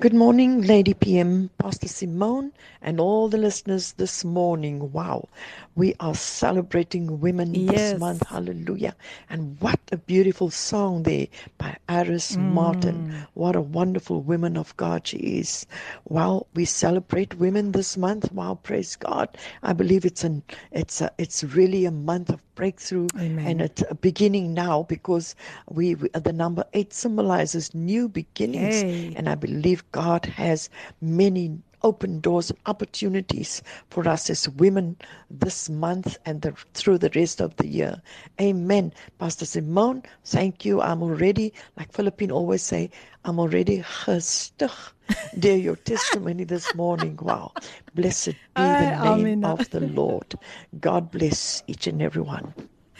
[0.03, 4.91] Good morning, Lady PM, Pastor Simone, and all the listeners this morning.
[4.91, 5.29] Wow,
[5.75, 7.71] we are celebrating women Yes.
[7.93, 8.27] this month.
[8.27, 8.97] Hallelujah.
[9.29, 12.51] And what a beautiful song there by Iris mm.
[12.51, 13.15] Martin.
[13.35, 15.65] What a wonderful woman of God she is.
[16.09, 18.29] Well, we celebrate women this month.
[18.33, 19.29] Wow, praise God.
[19.63, 23.47] I believe it's an it's a, it's really a month of breakthrough Amen.
[23.47, 25.35] and it's a beginning now because
[25.69, 29.13] we, we the number 8 symbolizes new beginnings Hey.
[29.15, 30.69] and I believe God has
[31.01, 34.97] many open doors and opportunities for us as women
[35.31, 38.01] this month and the, through the rest of the year.
[38.41, 38.93] Amen.
[39.19, 40.81] Pastor Simone, thank you.
[40.81, 42.91] I'm already, like Philippine always say,
[43.25, 44.71] I'm already gestig.
[45.39, 47.17] Dear your testimony this morning.
[47.21, 47.53] Wow.
[47.95, 50.35] Blessed be the name of the Lord.
[50.81, 52.55] God bless each and every one.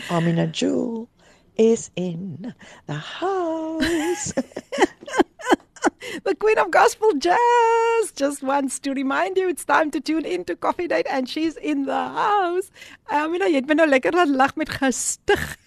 [0.10, 1.10] Amina Jewel
[1.58, 2.54] is in
[2.88, 4.34] the house.
[6.24, 10.46] The Queen of Gospel Jazz just wants to remind you it's time to tune in
[10.46, 12.72] to Coffee Date and she's in the house.
[13.10, 15.58] Amina, jy het my nou lekker laat lag met gestig.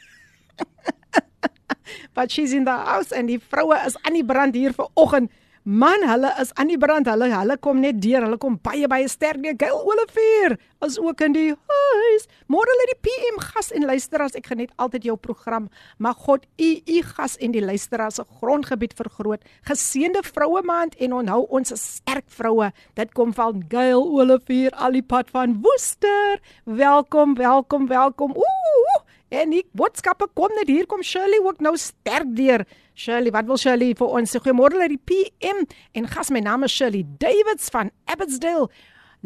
[2.17, 5.31] But she's in the house en die vroue is aan die brand hier vir oggend.
[5.67, 7.09] Man, hulle is aan die brand.
[7.11, 8.23] Hulle hulle kom net deur.
[8.23, 9.57] Hulle kom baie baie sterk deur.
[9.59, 10.55] Gail Olivier
[10.87, 12.29] is ook in die huis.
[12.47, 14.37] Môre lê die PM gas en luisteraars.
[14.39, 15.67] Ek geniet altyd jou program.
[15.99, 19.43] Mag God u u gas en die luisteraars se grondgebied vergroot.
[19.67, 22.71] Geseënde vroue maand en onthou ons is sterk vroue.
[22.95, 26.39] Dit kom van Gail Olivier al die pad van Woester.
[26.63, 28.39] Welkom, welkom, welkom.
[28.39, 29.06] Ooh!
[29.35, 32.62] En die boodskappe kom net hier kom Shirley ook nou sterk deur.
[32.95, 34.39] Shirley, wat wil Shirley vir ons sê?
[34.43, 35.65] Goeiemôre uit die PM
[35.99, 38.71] en gas my naam is Shirley Davids van Abbotsdale.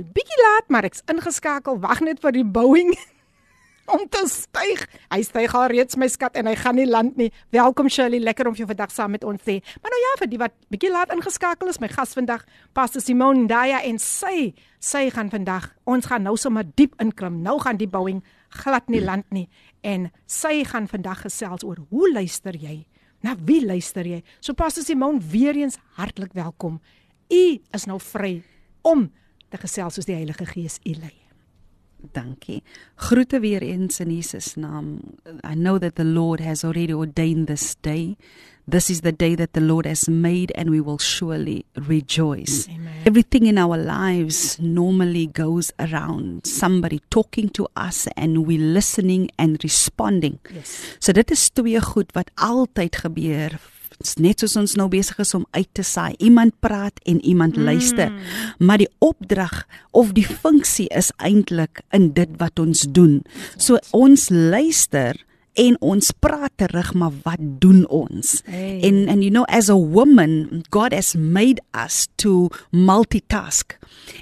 [0.01, 1.83] Bietjie laat, maar ek's ingeskakel.
[1.85, 2.95] Wag net vir die Boeing
[3.93, 4.87] om te styg.
[5.13, 7.29] Hy styg al reeds my skat en hy gaan nie land nie.
[7.53, 9.77] Welkom Shirley, lekker om jou vandag saam met ons te hê.
[9.85, 13.45] Maar nou ja, vir die wat bietjie laat ingeskakel is, my gas vandag, Pastor Simone
[13.45, 17.43] Ndaya en sy sy gaan vandag, ons gaan nou sommer diep inklim.
[17.45, 19.47] Nou gaan die Boeing glad nie land nie
[19.87, 22.85] en sy gaan vandag gesels oor hoe luister jy?
[23.23, 24.23] Na wie luister jy?
[24.41, 26.81] So Pastor Simone, weer eens hartlik welkom.
[27.31, 27.45] U
[27.77, 28.41] is nou vry
[28.83, 29.11] om
[29.51, 31.30] te gesels soos die Heilige Gees u lei.
[32.13, 32.63] Dankie.
[32.95, 35.01] Groete weer eens in Jesus naam.
[35.45, 38.17] I know that the Lord has already ordained this day.
[38.71, 42.69] This is the day that the Lord has made and we will surely rejoice.
[42.69, 42.93] Amen.
[43.05, 49.63] Everything in our lives normally goes around somebody talking to us and we listening and
[49.65, 50.39] responding.
[50.55, 50.97] Yes.
[51.01, 53.59] So dit is twee goed wat altyd gebeur.
[54.01, 56.15] Dis Net soos ons nou besig is om uit te saai.
[56.25, 58.13] Iemand praat en iemand luister.
[58.59, 63.21] Maar die opdrag of die funksie is eintlik in dit wat ons doen.
[63.61, 65.21] So ons luister
[65.61, 68.79] en ons praat terug maar wat doen ons Hey.
[68.87, 73.75] en and you know as a woman God has made us to multitask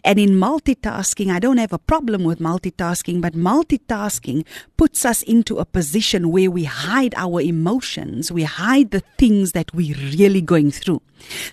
[0.05, 4.45] and in multitasking I don't have a problem with multitasking but multitasking
[4.77, 8.31] puts us into a position where we hide our emotions.
[8.33, 11.03] We hide the things that we really going through.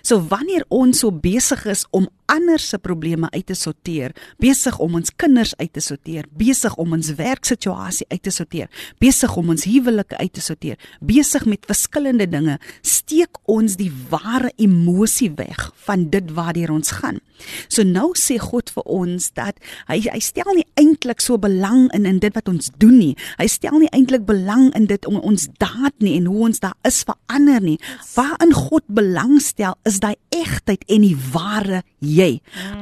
[0.02, 4.98] So wanneer ons so besig is om ander se probleme uit te sorteer, besig om
[4.98, 8.70] ons kinders uit te sorteer, besig om ons werksituasie uit te sorteer,
[9.02, 14.52] besig om ons huwelike uit te sorteer, besig met verskillende dinge, steek ons die ware
[14.56, 17.20] emosie weg van dit waardeur ons gaan.
[17.68, 19.58] So nou sê God vir ons dat
[19.90, 23.14] hy hy stel nie eintlik so belang in in dit wat ons doen nie.
[23.40, 26.76] Hy stel nie eintlik belang in dit om ons daad nie en hoe ons daar
[26.88, 27.76] is vir ander nie.
[28.14, 31.82] Waarin God belangstel is daai egtheid en die ware
[32.16, 32.30] jy.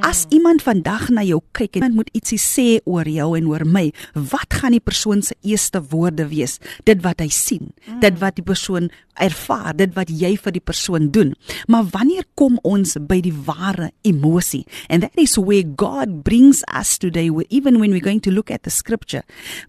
[0.05, 3.89] As iemand vandag na jou kyk en moet ietsie sê oor jou en oor my,
[4.15, 6.61] wat gaan die persoon se eerste woorde wees?
[6.89, 11.11] Dit wat hy sien, dit wat die persoon ervaar, dit wat jy vir die persoon
[11.15, 11.35] doen.
[11.71, 14.65] Maar wanneer kom ons by die ware emosie?
[14.89, 18.63] And that is where God brings us today even when we're going to look at
[18.63, 19.23] the scripture,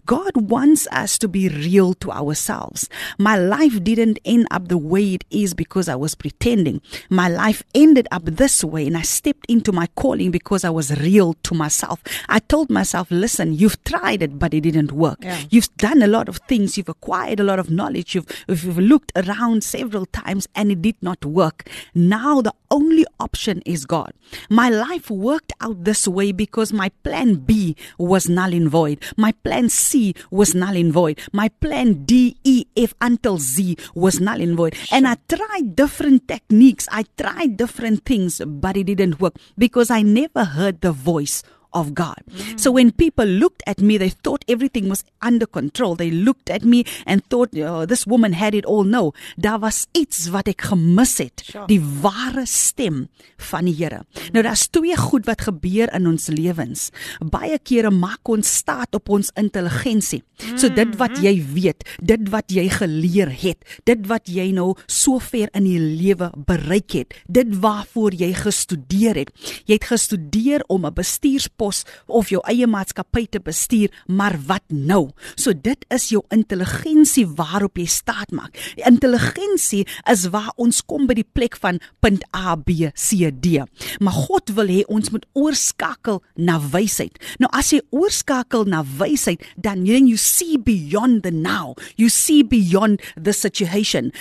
[0.04, 2.88] God wants us to be real to ourselves.
[3.18, 6.80] My life didn't end up the way it is because I was pretending.
[7.08, 10.88] My life ended up this way and I stepped into my calling because I was
[11.00, 12.02] real to myself.
[12.28, 15.18] I told myself, listen, you've tried it, but it didn't work.
[15.22, 15.40] Yeah.
[15.50, 16.76] You've done a lot of things.
[16.76, 18.14] You've acquired a lot of knowledge.
[18.14, 21.68] You've, you've looked around several times and it did not work.
[21.94, 24.12] Now the only option is God.
[24.50, 29.02] My life worked out this way because my plan B was null and void.
[29.16, 31.20] My plan C was null and void.
[31.32, 34.74] My plan D, E, F until Z was null and void.
[34.90, 36.88] And I tried different techniques.
[36.90, 41.42] I tried different things, but it didn't work because I never heard the voice
[41.76, 42.24] of God.
[42.56, 45.94] So when people looked at me, they thought everything was under control.
[45.94, 48.84] They looked at me and thought, oh, this woman had it all.
[48.84, 51.44] No, daar was iets wat ek gemis het.
[51.68, 53.06] Die ware stem
[53.50, 54.06] van die Here.
[54.32, 56.88] Nou daar's twee goed wat gebeur in ons lewens.
[57.20, 60.22] Baie kere maak ons staat op ons intelligensie.
[60.56, 65.50] So dit wat jy weet, dit wat jy geleer het, dit wat jy nou sover
[65.52, 69.32] in die lewe bereik het, dit waarvoor jy gestudeer het.
[69.68, 71.65] Jy het gestudeer om 'n bestuurspos
[72.06, 75.10] of jou eie maatskappy te bestuur, maar wat nou?
[75.34, 78.54] So dit is jou intelligensie waarop jy staat maak.
[78.76, 83.64] Die intelligensie is waar ons kom by die plek van punt A B C D.
[83.98, 87.18] Maar God wil hê ons moet oorskakel na wysheid.
[87.42, 91.74] Nou as jy oorskakel na wysheid, dan then you see beyond the now.
[91.96, 94.12] You see beyond the situation.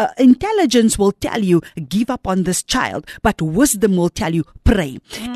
[0.00, 1.60] Uh, intelligence will tell you
[1.94, 4.92] give up on this child but wisdom will tell you pray.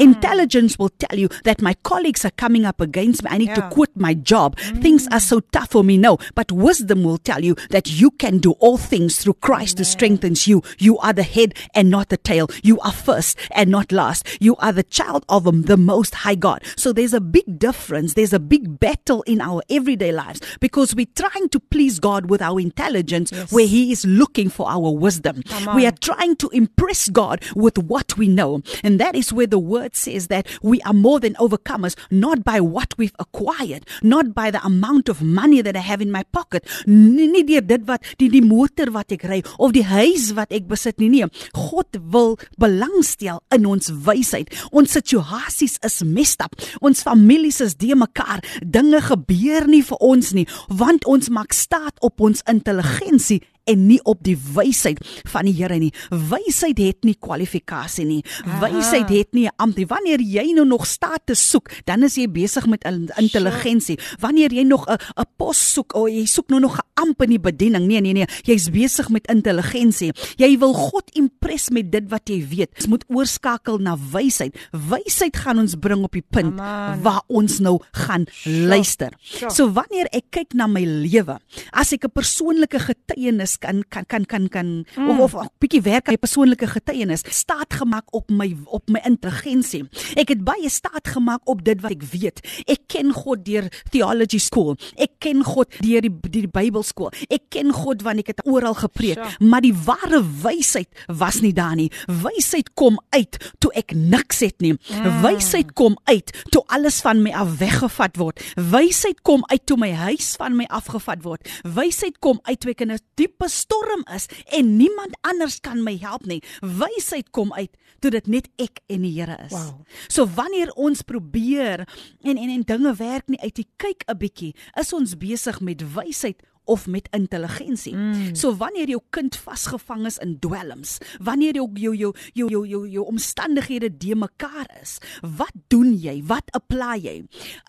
[0.08, 3.28] Intelligence will tell you that my colleagues are coming up against me.
[3.34, 3.56] I need Yeah.
[3.68, 4.56] to quit my job.
[4.84, 8.38] Things are so tough for me no but wisdom will tell you that you can
[8.38, 10.62] do all things through christ who strengthens you.
[10.86, 12.46] You are the head and not the tail.
[12.62, 14.26] You are first and not last.
[14.40, 16.62] You are the child of um, the most high god.
[16.76, 18.14] So there's a big difference.
[18.14, 22.40] There's a big battle in our everyday lives because we're trying to please god with
[22.48, 25.42] our intelligence where he is looking for our wisdom
[25.74, 28.62] we are trying to impress God with what we know.
[28.82, 32.60] And that is where the word says that we are more than overcomers, not by
[32.60, 36.66] what we've acquired, not by the amount of money that I have in my pocket,
[36.86, 40.52] nie, nie deur dit wat die die motor wat ek ry of die huis wat
[40.54, 41.10] ek besit nie.
[41.14, 44.52] Nee, God wil belangstel in ons wysheid.
[44.72, 46.56] Ons situasies is messed up.
[46.84, 48.42] Ons families is de mekaar.
[48.60, 54.00] Dinge gebeur nie vir ons nie, want ons maak staat op ons intelligensie en nie
[54.04, 54.98] op die wysheid
[55.30, 55.92] van die Here nie.
[56.10, 58.22] Wysheid het nie kwalifikasie nie.
[58.60, 59.86] Wysheid het nie 'n ampt nie.
[59.86, 63.98] Wanneer jy nou nog staat te soek, dan is jy besig met in- intelligensie.
[64.20, 67.30] Wanneer jy nog 'n 'n pos soek, o jy soek nou nog 'n amp in
[67.30, 67.86] die bediening.
[67.86, 68.26] Nee, nee, nee.
[68.44, 70.12] Jy's besig met intelligensie.
[70.36, 72.70] Jy wil God impress met dit wat jy weet.
[72.76, 74.54] Ons moet oorskakel na wysheid.
[74.72, 77.02] Wysheid gaan ons bring op die punt Amen.
[77.02, 79.12] waar ons nou gaan luister.
[79.20, 79.50] Sjoe.
[79.50, 81.38] So wanneer ek kyk na my lewe,
[81.72, 85.10] as ek 'n persoonlike getuienis kan kan kan kan kan mm.
[85.10, 89.00] of of 'n bietjie werk aan my persoonlike getuienis, staat gemaak op my op my
[89.04, 89.84] intelligensie.
[90.14, 92.40] Ek het baie staat gemaak op dit wat ek weet.
[92.66, 94.76] Ek ken God deur theology school.
[94.96, 97.12] Ek ken God deur die die, die Bybelskool.
[97.28, 99.48] Ek ken God want ek het oral gepreek, Sjoe.
[99.48, 101.90] maar die ware wysheid was nie daar nie.
[102.06, 104.74] Wysheid kom uit toe ek niks het nie.
[104.74, 105.20] Mm.
[105.24, 108.40] Wysheid kom uit toe alles van my af weggevat word.
[108.56, 111.48] Wysheid kom uit toe my huis van my afgevat word.
[111.62, 115.96] Wysheid kom uit toe ek in 'n diepe storm is en niemand anders kan my
[116.00, 116.42] help nie.
[116.60, 119.52] Wysheid kom uit toe dit net ek en die Here is.
[119.54, 119.84] Wow.
[120.08, 121.86] So wanneer ons probeer
[122.22, 125.82] en en en dinge werk nie uit, jy kyk 'n bietjie, is ons besig met
[125.94, 127.94] wysheid of met intelligensie.
[127.94, 128.34] Mm.
[128.34, 132.82] So wanneer jou kind vasgevang is in dwelms, wanneer jou jou jou jou jou jou,
[132.88, 136.20] jou omstandighede de mekaar is, wat doen jy?
[136.26, 137.16] Wat apply jy?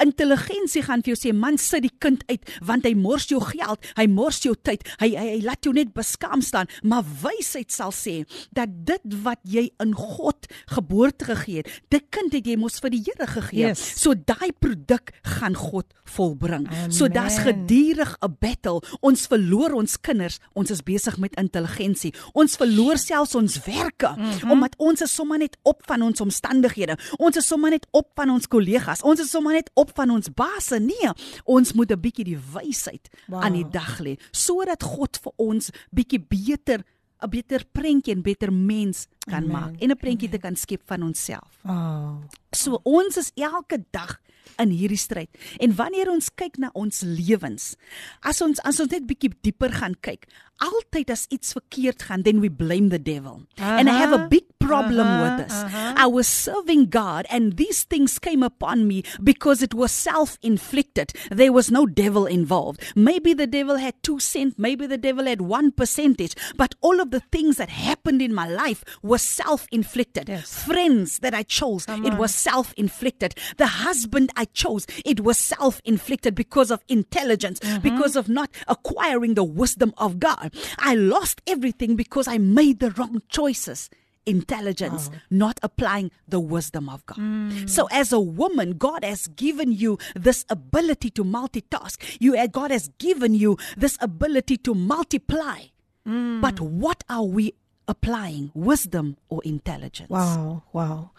[0.03, 3.83] Intelligensie gaan vir jou sê man sit die kind uit want hy mors jou geld,
[3.97, 7.93] hy mors jou tyd, hy hy, hy laat jou net beskaam staan, maar wysheid sal
[7.95, 8.23] sê
[8.55, 12.93] dat dit wat jy in God geboorte gegee het, dit kind het jy mos vir
[12.95, 13.67] die Here gegee.
[13.67, 13.83] Yes.
[14.01, 16.65] So daai produk gaan God volbring.
[16.69, 16.93] Amen.
[16.93, 18.81] So daar's gedurig 'n battle.
[19.01, 20.39] Ons verloor ons kinders.
[20.53, 22.13] Ons is besig met intelligensie.
[22.33, 24.51] Ons verloor selfs ons werke mm -hmm.
[24.51, 26.97] omdat ons is sommer net op van ons omstandighede.
[27.17, 29.01] Ons is sommer net op van ons kollegas.
[29.01, 30.79] Ons is sommer net op van ons baase.
[30.79, 31.09] Nee,
[31.43, 33.43] ons moet 'n bietjie die wysheid Wow.
[33.43, 36.83] aan die dag lê sodat God vir ons bietjie beter
[37.21, 39.51] 'n beter prentjie en beter mens kan Amen.
[39.51, 41.59] maak en 'n prentjie te kan skep van onsself.
[41.65, 42.21] Oh.
[42.51, 44.21] So ons is elke dag
[44.61, 45.29] in hierdie stryd.
[45.59, 47.75] En wanneer ons kyk na ons lewens,
[48.21, 50.27] as ons as ons net bietjie dieper gaan kyk,
[50.63, 53.43] altyd as iets verkeerd gaan, then we blame the devil.
[53.57, 55.53] And I have a big problem aha, with this.
[55.63, 55.93] aha.
[55.97, 61.13] I was serving God and these things came upon me because it was self-inflicted.
[61.31, 62.81] There was no devil involved.
[62.95, 67.11] Maybe the devil had 2 cent, maybe the devil had 1 percentage, but all of
[67.11, 70.29] the things that happened in my life were self-inflicted.
[70.29, 70.63] Yes.
[70.65, 72.17] Friends that I chose, Come it on.
[72.19, 73.35] was self-inflicted.
[73.57, 77.81] The husband I chose, it was self-inflicted because of intelligence, Mm-hmm.
[77.81, 80.53] because of not acquiring the wisdom of God.
[80.79, 83.89] I lost everything because I made the wrong choices.
[84.25, 87.17] Intelligence, not applying the wisdom of God.
[87.17, 87.69] Mm.
[87.69, 92.01] So, as a woman, God has given you this ability to multitask.
[92.19, 95.69] You, uh, God has given you this ability to multiply.
[96.07, 96.41] Mm.
[96.41, 97.53] But what are we
[97.87, 98.51] applying?
[98.53, 100.09] Wisdom or intelligence?
[100.09, 101.11] Wow, wow.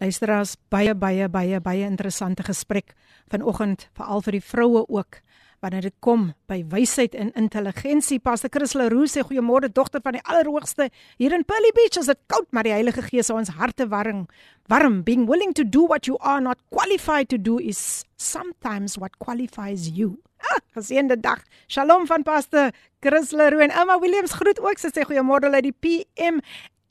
[0.00, 2.92] Luisteraars, baie baie baie baie interessante gesprek
[3.32, 5.20] vanoggend veral vir die vroue ook
[5.66, 8.20] wanneer dit kom by wysheid en intelligensie.
[8.22, 11.98] Pastor Chris Leroux sê goeiemôre dogter van die Allerhoogste hier in Pearly Beach.
[11.98, 14.26] Is dit koud, maar die Heilige Gees hou ons harte warm.
[14.70, 19.18] Warm being willing to do what you are not qualified to do is sometimes what
[19.18, 20.16] qualifies you.
[20.46, 21.42] Ah, geseënde dag.
[21.66, 22.70] Shalom van Pastor
[23.02, 24.78] Chris Leroux en Emma Williams groet ook.
[24.78, 26.42] Sy sê goeiemôre uit die PM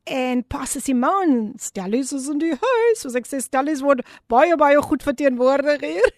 [0.05, 2.99] En Pastor Simon, Stellies is in die huis.
[3.01, 6.11] Soos ek sê, Stellies word baie baie goed verteenwoordig hier.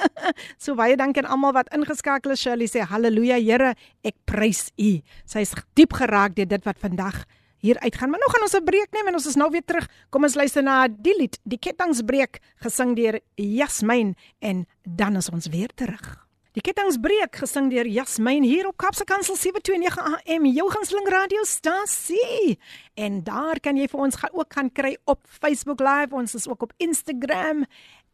[0.62, 2.40] so baie dankie aan almal wat ingeskakel is.
[2.40, 4.96] Shirley sê haleluja Here, ek prys U.
[5.28, 7.26] Sy is diep geraak deur dit wat vandag
[7.60, 8.14] hier uitgaan.
[8.14, 9.88] Maar nou gaan ons 'n breek neem en ons is nou weer terug.
[10.08, 15.48] Kom ons luister na die lied, die kettingsbreek gesing deur Jasmin en dan is ons
[15.48, 16.23] weer terug.
[16.54, 22.60] Die kettingsbreek gesing deur Jasmin hier op Kapse Kansel 729 AM, jou gunsteling radiostasie.
[22.94, 26.14] En daar kan jy vir ons gaan ook gaan kry op Facebook Live.
[26.14, 27.64] Ons is ook op Instagram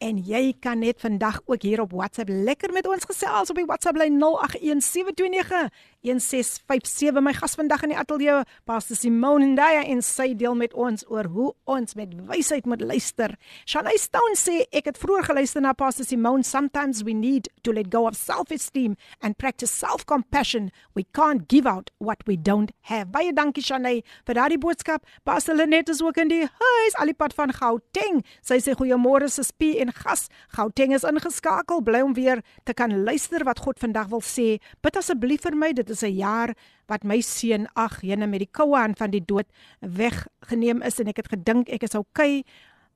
[0.01, 3.67] en jy kan net vandag ook hier op WhatsApp lekker met ons gesels op die
[3.69, 7.21] WhatsApp lyn 0817291657.
[7.21, 11.29] My gas vandag in die ateljee, Pastor Simone Ndaya en sy deel met ons oor
[11.29, 13.37] hoe ons met wysheid moet luister.
[13.69, 17.93] Shanay Stone sê ek het vroeër geluister na Pastor Simone, sometimes we need to let
[17.93, 20.73] go of self-esteem and practice self-compassion.
[20.97, 23.13] We can't give out what we don't have.
[23.13, 25.05] Baie dankie Shanay vir daardie boodskap.
[25.29, 28.25] Pastor Lenet is ook in die huis, al die pad van Gauteng.
[28.41, 30.29] Sy sê goeiemôre Sespie en gas.
[30.57, 31.83] Gauteng is ingeskakel.
[31.83, 34.59] Bly om weer te kan luister wat God vandag wil sê.
[34.83, 35.73] Bid asseblief vir my.
[35.73, 36.55] Dit is 'n jaar
[36.91, 39.47] wat my seun ag, jene met die koue aan van die dood
[39.81, 42.43] weggeneem is en ek het gedink ek is okay,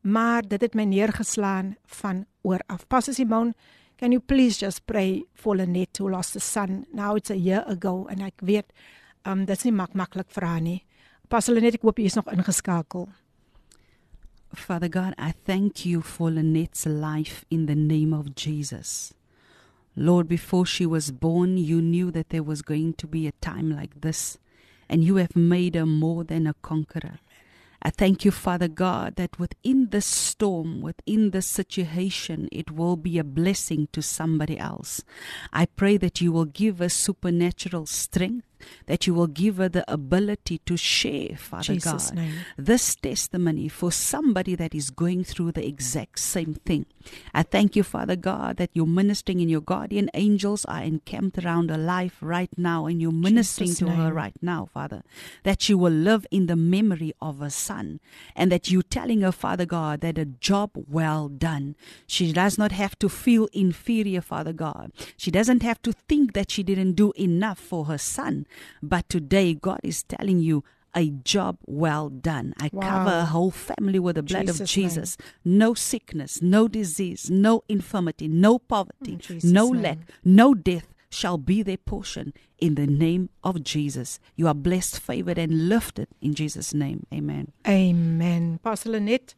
[0.03, 2.87] maar dit het my neergeslaan van oor af.
[2.89, 3.55] Pastor Simone,
[3.97, 6.85] can you please just pray for Lenet who lost a son?
[6.93, 8.75] Now it's a year ago and ek weet
[9.25, 10.83] um dit's nie mak maklik vir haar nie.
[11.29, 13.09] Pastor Lenet, ek hoop jy is nog ingeskakel.
[14.55, 19.15] Father God, I thank you for Lynette's life in the name of Jesus.
[19.97, 23.71] Lord, before she was born, you knew that there was going to be a time
[23.71, 24.39] like this,
[24.89, 27.21] and you have made her more than a conqueror.
[27.87, 33.19] I thank you, Father God, that within this storm, within this situation, it will be
[33.19, 35.05] a blessing to somebody else.
[35.53, 38.47] I pray that you will give us supernatural strength,
[38.87, 42.35] that you will give her the ability to share, Father Jesus' God, name.
[42.57, 46.87] this testimony for somebody that is going through the exact same thing.
[47.33, 51.71] I thank you, Father God, that you're ministering and your guardian angels are encamped around
[51.71, 55.03] her life right now, and you're ministering Jesus' to her right now, Father,
[55.43, 58.01] that she will live in the memory of her son,
[58.35, 61.77] and that you're telling her, Father God, that a job well done.
[62.07, 64.93] She does not have to feel inferior, Father God.
[65.17, 68.47] She doesn't have to think that she didn't do enough for her son.
[68.83, 70.63] But today, God is telling you,
[70.97, 72.55] a job well done.
[72.61, 72.81] I Wow.
[72.89, 74.89] cover her whole family with the blood of Jesus' name.
[74.89, 75.17] Jesus.
[75.45, 79.83] No sickness, no disease, no infirmity, no poverty, In Jesus' no name.
[79.83, 84.21] lack, no death shall be their portion in the name of Jesus.
[84.37, 87.07] You are blessed, favored, and lifted in Jesus' name.
[87.13, 87.51] Amen.
[87.67, 88.61] Amen.
[88.63, 89.35] Pastor Lenet,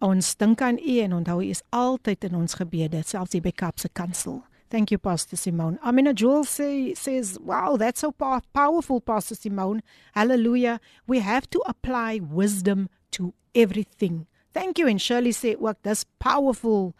[0.00, 3.50] ons dink aan u en onthou u is altyd in ons gebede, selfs hier by
[3.52, 4.42] Kapse Kansel.
[4.70, 5.78] Thank you, Pastor Simone.
[5.82, 9.82] Amina Joel say, says, Wow, that's so pow- powerful, Pastor Simone.
[10.14, 10.80] Hallelujah.
[11.06, 14.26] We have to apply wisdom to everything.
[14.52, 14.86] Thank you.
[14.86, 16.94] And Shirley said, Work, that's powerful.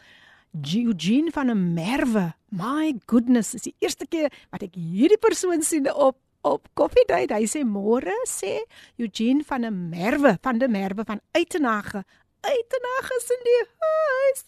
[0.53, 2.35] Eugene van der Merwe.
[2.51, 6.17] My goodness, is die eerste keer wat ek hierdie persoon sien op
[6.47, 7.35] op Coffee Date.
[7.35, 8.63] Hy sê môre sê
[8.97, 12.05] Eugene van der Merwe, van der Merwe van Uitenage.
[12.47, 14.45] Uitenage is in die huis.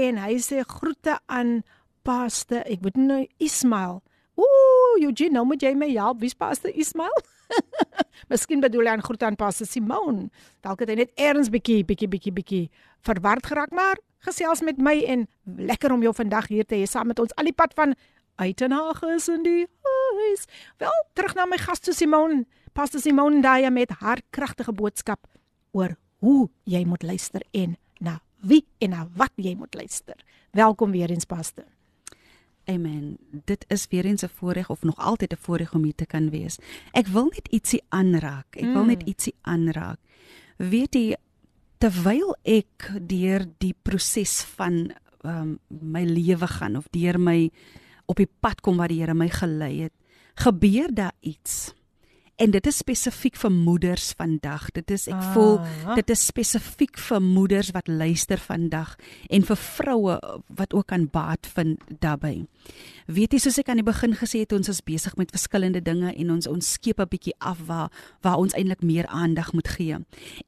[0.00, 1.58] En hy sê groete aan
[2.04, 4.02] Pastor, ek weet nou Ismail.
[4.36, 6.20] Ooh, Eugene, nou moet jy my help.
[6.20, 7.14] Wie's Pastor Ismail?
[8.30, 10.26] Miskien bedoel hy aan groete aan Pastor Simone.
[10.64, 12.64] Dalk het hy net eers bietjie bietjie bietjie bietjie
[13.08, 17.08] verward geraak, maar gesels met my en lekker om jou vandag hier te hê saam
[17.12, 17.96] met ons al die pad van
[18.40, 19.62] Uitenage is in die
[20.18, 20.48] huis.
[20.82, 22.42] Wel, terug na my gaste Simone.
[22.74, 25.24] Pastor Simone daai met haar kragtige boodskap
[25.72, 25.94] oor
[26.24, 30.18] hoe jy moet luister en na wie en na wat jy moet luister.
[30.52, 31.73] Welkom weer eens Pastor.
[32.64, 33.18] Amen.
[33.44, 36.30] Dit is weer eens 'n voorreg of nog altyd 'n voorreg om hier te kan
[36.30, 36.58] wees.
[36.92, 38.46] Ek wil net ietsie aanraak.
[38.56, 39.08] Ek wil net Mm.
[39.08, 39.98] ietsie aanraak.
[40.56, 41.16] Weet jy
[41.78, 44.92] terwyl ek deur die proses van
[45.24, 47.50] um, my lewe gaan of deur my
[48.06, 49.92] op die pad kom wat die Here my gelei het,
[50.34, 51.74] gebeur daar iets.
[52.36, 54.70] En dit is spesifiek vir moeders vandag.
[54.74, 55.94] Dit is ek voel Ah.
[55.94, 58.96] dit is spesifiek vir moeders wat luister vandag
[59.30, 60.18] en vir vroue
[60.48, 62.46] wat ook aan baat vind daarbey.
[63.06, 66.14] Weet jy soos ek aan die begin gesê het, ons is besig met verskillende dinge
[66.14, 67.90] en ons ons skep 'n bietjie af waar
[68.22, 69.96] waar ons eintlik meer aandag moet gee.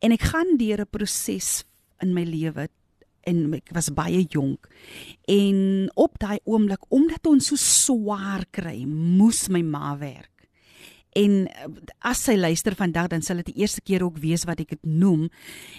[0.00, 1.64] En ek gaan deur 'n proses
[2.02, 2.68] in my lewe
[3.22, 4.66] en ek was baie jonk.
[5.28, 10.30] En op daai oomblik omdat ons so swaar kry, moes my ma werk.
[11.16, 11.68] En eh,
[12.04, 14.84] as sy luister vandag dan sal dit die eerste keer ook wees wat ek dit
[14.84, 15.28] noem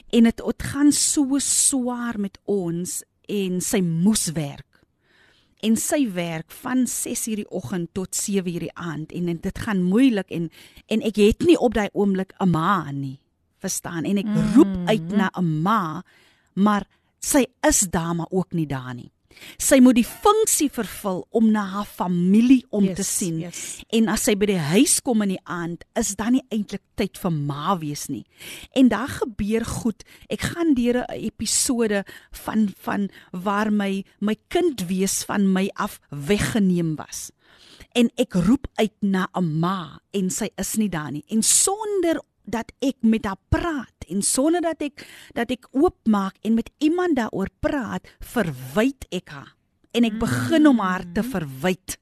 [0.10, 4.66] en dit dit gaan so swaar met ons en sy moes werk.
[5.66, 9.84] En sy werk van 6:00 die oggend tot 7:00 die aand en, en dit gaan
[9.84, 10.50] moeilik en
[10.88, 13.20] en ek het nie op daai oomblik 'n ma nie.
[13.58, 14.06] Verstaan?
[14.06, 16.04] En ek roep uit na 'n ma,
[16.54, 16.86] maar
[17.20, 19.12] sy is daar maar ook nie daar nie.
[19.58, 23.40] Sy moet die funksie vervul om na haar familie om Yes, te sien.
[23.40, 23.82] yes.
[23.90, 27.18] En as sy by die huis kom in die aand, is dan nie eintlik tyd
[27.18, 28.26] vir ma wees nie.
[28.76, 30.04] En daar gebeur goed.
[30.30, 36.00] Ek gaan deur 'n episode van van waar my my kind wees van my af
[36.10, 37.32] weggeneem was.
[37.94, 41.24] En ek roep uit na 'n ma en sy is nie daar nie.
[41.30, 45.04] En sonder dat ek met haar praat en sonder dat ek
[45.36, 49.54] dat ek oopmaak en met iemand daaroor praat, verwyd ek haar.
[49.92, 51.98] En ek begin om haar te verwyd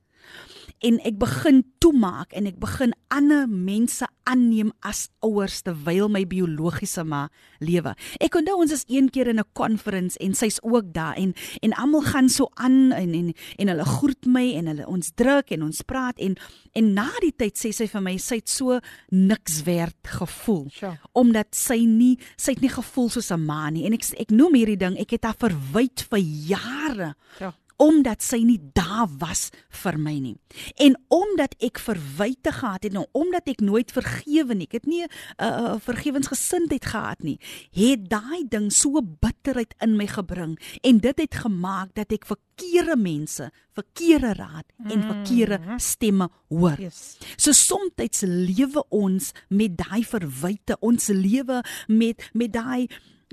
[0.84, 7.04] en ek begin toemaak en ek begin ander mense aanneem as ouers terwyl my biologiese
[7.06, 7.28] ma
[7.60, 7.94] lewe.
[8.20, 11.74] Ek onthou ons is een keer in 'n conference en sy's ook daar en en
[11.74, 15.64] almal gaan so aan en en en hulle groet my en hulle ons druk en
[15.64, 16.36] ons praat en
[16.74, 18.80] en na die tyd sê sy vir my sy het so
[19.12, 21.00] niks werd gevoel Sure.
[21.14, 24.54] omdat sy nie sy het nie gevoel soos 'n ma nie en ek ek noem
[24.56, 27.54] hierdie ding ek het haar verwyd vir jare Ja.
[27.82, 29.50] Omdat sy nie daar was
[29.84, 30.36] vir my nie.
[30.82, 35.04] En omdat ek verwyte gehad het, nou omdat ek nooit vergewe nie, ek het nie
[35.04, 37.40] 'n uh, uh, vergewensgesindheid gehad nie,
[37.72, 42.96] het daai ding so bitterheid in my gebring en dit het gemaak dat ek verkeerde
[42.96, 46.80] mense, verkeerde raad en verkeerde stemme hoor.
[46.80, 47.18] Yes.
[47.38, 52.88] So soms lewe ons met daai verwyte, ons lewe met met daai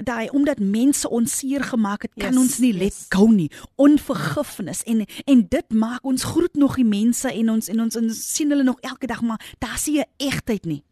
[0.04, 3.06] daai omdat mense ons seer gemaak het, kan Yes, ons nie let yes.
[3.08, 3.50] go nie.
[3.76, 8.22] Onvergifnis en en dit maak ons groet nog die mense en ons en ons, ons
[8.34, 10.82] sien hulle nog elke dag maar daar sien jy egtheid nie.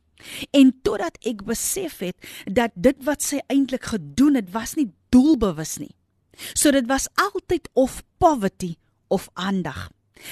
[0.50, 5.78] En totdat ek besef het dat dit wat sy eintlik gedoen het was nie doelbewus
[5.80, 5.94] nie.
[6.54, 8.76] So dit was altyd of poverty
[9.08, 9.90] of aandag.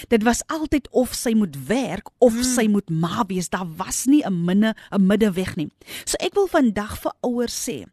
[0.09, 2.45] Dit was altyd of sy moet werk of mm.
[2.45, 3.49] sy moet ma wees.
[3.49, 5.70] Daar was nie 'n minne 'n middeweg nie.
[6.05, 7.85] So ek wil vandag vir ouers sê,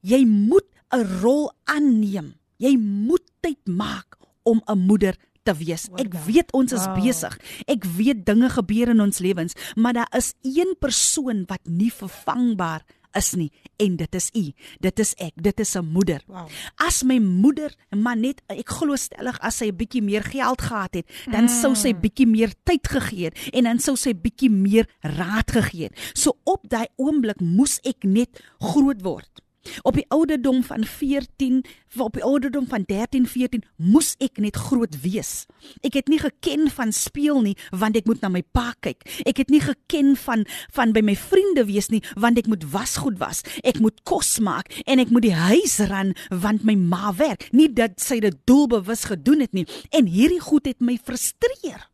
[0.00, 2.34] jy moet 'n rol aanneem.
[2.58, 5.88] Jy moet tyd maak om 'n moeder te wees.
[5.96, 7.02] Ek weet ons is Wow.
[7.04, 7.38] besig.
[7.66, 12.84] Ek weet dinge gebeur in ons lewens, maar daar is een persoon wat nie vervangbaar
[13.16, 14.44] is nie en dit is u.
[14.80, 15.32] Dit is ek.
[15.34, 16.22] Dit is 'n moeder.
[16.26, 16.48] Wow.
[16.76, 20.94] As my moeder, maar net ek glo stellig as sy 'n bietjie meer geld gehad
[20.94, 21.48] het, dan mm.
[21.48, 25.84] sou sy bietjie meer tyd gegee het en dan sou sy bietjie meer raad gegee
[25.84, 25.98] het.
[26.14, 29.40] So op daai oomblik moes ek net groot word.
[29.82, 31.64] Op die ouderdom van 14,
[31.96, 35.44] op die ouderdom van 13, 14 moes ek net groot wees.
[35.84, 39.04] Ek het nie geken van speel nie want ek moet na my pa kyk.
[39.28, 43.20] Ek het nie geken van van by my vriende wees nie want ek moet wasgoed
[43.20, 43.44] was.
[43.60, 47.50] Ek moet kos maak en ek moet die huis ran want my ma werk.
[47.52, 51.84] Nie dat sy dit doelbewus gedoen het nie en hierdie goed het my frustreer.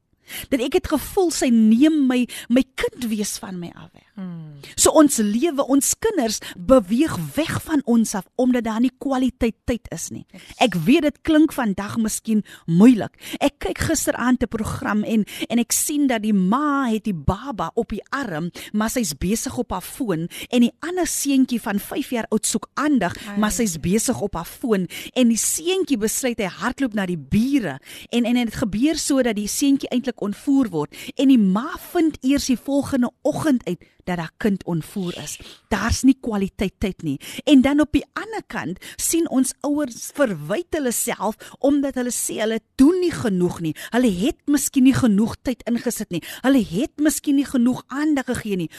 [0.51, 4.06] Dat ek het gevoel sy neem my my kind wees van my af.
[4.17, 4.57] Hmm.
[4.81, 9.91] So ons lewe, ons kinders beweeg weg van ons af omdat daar nie kwaliteit tyd
[9.93, 10.23] is nie.
[10.57, 13.13] Ek weet dit klink vandag miskien moeilik.
[13.45, 17.71] Ek kyk gisteraand 'n program en en ek sien dat die ma het die baba
[17.75, 22.11] op die arm, maar sy's besig op haar foon en die ander seentjie van 5
[22.11, 26.49] jaar oud soek aandag, maar sy's besig op haar foon en die seentjie besluit hy
[26.49, 27.79] hardloop na die bure
[28.11, 32.17] en en dit gebeur so dat die seentjie eintlik ontvoer word en die ma vind
[32.23, 35.37] eers die volgende oggend uit dat haar kind ontvoer is.
[35.73, 37.17] Daar's nie kwaliteit tyd nie.
[37.45, 42.39] En dan op die ander kant sien ons ouers verwyd hulle self omdat hulle sê
[42.43, 43.75] hulle doen nie genoeg nie.
[43.95, 46.23] Hulle het miskien nie genoeg tyd ingesit nie.
[46.47, 48.71] Hulle het miskien nie genoeg aandag gegee nie.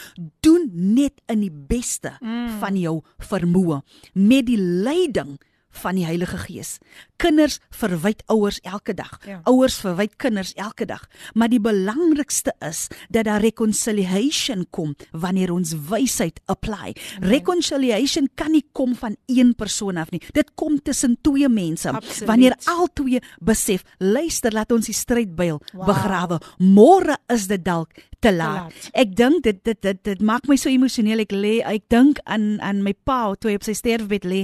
[0.45, 2.57] Doen net in die beste mm.
[2.61, 2.99] van jou
[3.29, 3.81] vermoë
[4.13, 5.37] met die leiding
[5.77, 6.77] van die Heilige Gees.
[7.17, 9.17] Kinders verwyd ouers elke dag.
[9.25, 9.39] Ja.
[9.49, 11.07] Ouers verwyd kinders elke dag.
[11.33, 16.93] Maar die belangrikste is dat daar reconciliation kom wanneer ons wysheid apply.
[16.93, 17.29] Nee.
[17.37, 20.21] Reconciliation kan nie kom van een persoon af nie.
[20.31, 21.89] Dit kom tussen twee mense.
[21.89, 22.29] Absoluut.
[22.29, 25.85] Wanneer albei besef, luister, laat ons die strydbuil wow.
[25.89, 26.39] begrawe.
[26.61, 28.69] Môre is dit dalk te laat.
[28.69, 28.89] laat.
[28.97, 31.23] Ek dink dit dit dit dit maak my so emosioneel.
[31.25, 34.43] Ek lê ek dink aan aan my pa toe hy op sy sterfbed lê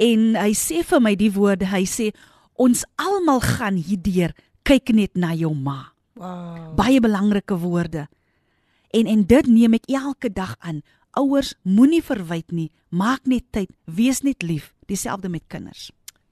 [0.00, 1.68] en hy sê vir my die woorde.
[1.70, 2.09] Hy sê
[2.60, 4.34] ons almal gaan hierdeur.
[4.68, 5.92] Kyk net na jou ma.
[6.20, 6.74] Wow.
[6.76, 8.06] Baie belangrike woorde.
[8.92, 10.82] En en dit neem ek elke dag aan.
[11.18, 12.68] Ouers moenie verwyd nie.
[12.90, 13.72] Maak net tyd.
[13.88, 14.74] Wees net lief.
[14.90, 15.88] Dieselfde met kinders.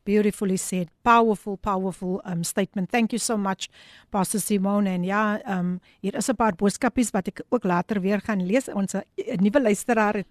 [0.09, 0.89] Beautifully said.
[1.05, 2.91] Powerful, powerful um statement.
[2.91, 3.68] Thank you so much
[4.11, 8.20] Pastor Simone en ja, um hier is 'n paar boodskapies wat ek ook later weer
[8.20, 8.68] gaan lees.
[8.68, 9.05] Ons 'n
[9.43, 10.26] nuwe luisteraar het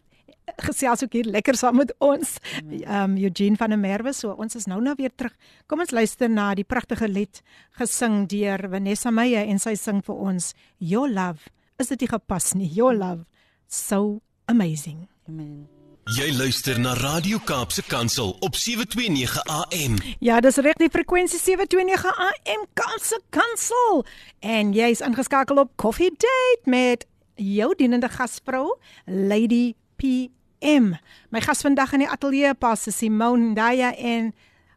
[0.63, 2.37] gesels ook hier lekker saam met ons.
[2.85, 5.35] Um Eugene van der Merwe, so ons is nou nou weer terug.
[5.67, 7.41] Kom ons luister na die pragtige lied
[7.79, 11.51] gesing deur Vanessa Meyer en sy sing vir ons Your Love.
[11.77, 12.69] Is dit nie gepas nie?
[12.73, 13.25] Your Love.
[13.67, 15.07] So amazing.
[15.27, 15.67] Amen.
[16.15, 19.97] Jy luister na Radio Kaapse Kansel op 729 AM.
[20.23, 24.05] Ja, dis reg die frekwensie 729 AM Kaapse Kansel.
[24.39, 27.03] En jy's ingeskakel op Coffee Date met
[27.35, 30.95] jou dienende gasvrou, Lady PM.
[31.29, 34.33] My gas vandag in die ateljee pas is Simone Ndaya en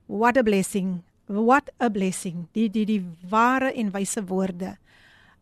[0.07, 1.03] what a blessing.
[1.27, 2.49] What a blessing.
[2.53, 4.77] Die die die ware en wyse woorde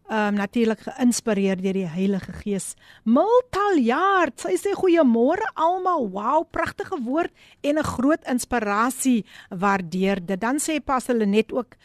[0.09, 2.73] um natuurlik geïnspireer deur die Heilige Gees.
[3.05, 6.09] Multaljaard, sy sê goeiemôre almal.
[6.15, 10.41] Wow, pragtige woord en 'n groot inspirasie waardeer dit.
[10.41, 11.77] Dan sê Pastor Lenet ook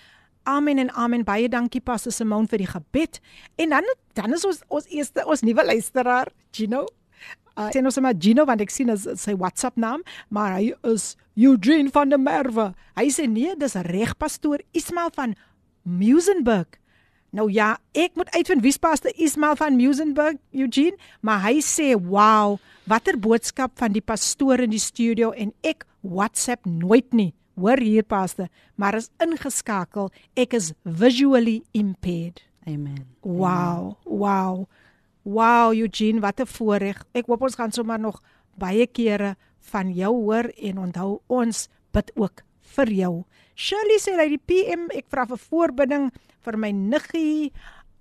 [0.45, 1.23] Amen en amen.
[1.23, 3.21] Baie dankie Pastor Simone vir die gebed.
[3.55, 3.83] En dan
[4.13, 6.85] dan is ons ons eerste ons nuwe luisteraar, Gino.
[7.53, 10.01] Uh, sien ons maar Gino want ek sien as sy WhatsApp naam,
[10.33, 12.71] maar hy is Eugene van der Merwe.
[12.97, 15.35] Hy sê nee, dis reg pastoor Ismail van
[15.83, 16.79] Musenburg.
[17.33, 22.59] Nou ja, ek moet uitvind wie's paste Ismail van Musenburg, Eugene, maar hy sê, "Wow,
[22.85, 28.03] watter boodskap van die pastoor in die studio en ek WhatsApp nooit nie." Hoor hier
[28.03, 30.11] paste, maar is ingeskakel.
[30.35, 32.41] Ek is visually impaired.
[32.65, 33.05] Amen.
[33.21, 34.67] Wow, wow.
[35.24, 37.03] Wow, Eugene, wat 'n voorreg.
[37.13, 38.21] Ek hoop ons gaan sommer nog
[38.57, 42.43] baie kere van jou hoor en onthou ons bid ook
[42.76, 43.26] vir jou.
[43.55, 46.11] Shirley sê hy die PM ek vra vir voorbinding
[46.41, 47.51] vir my niggie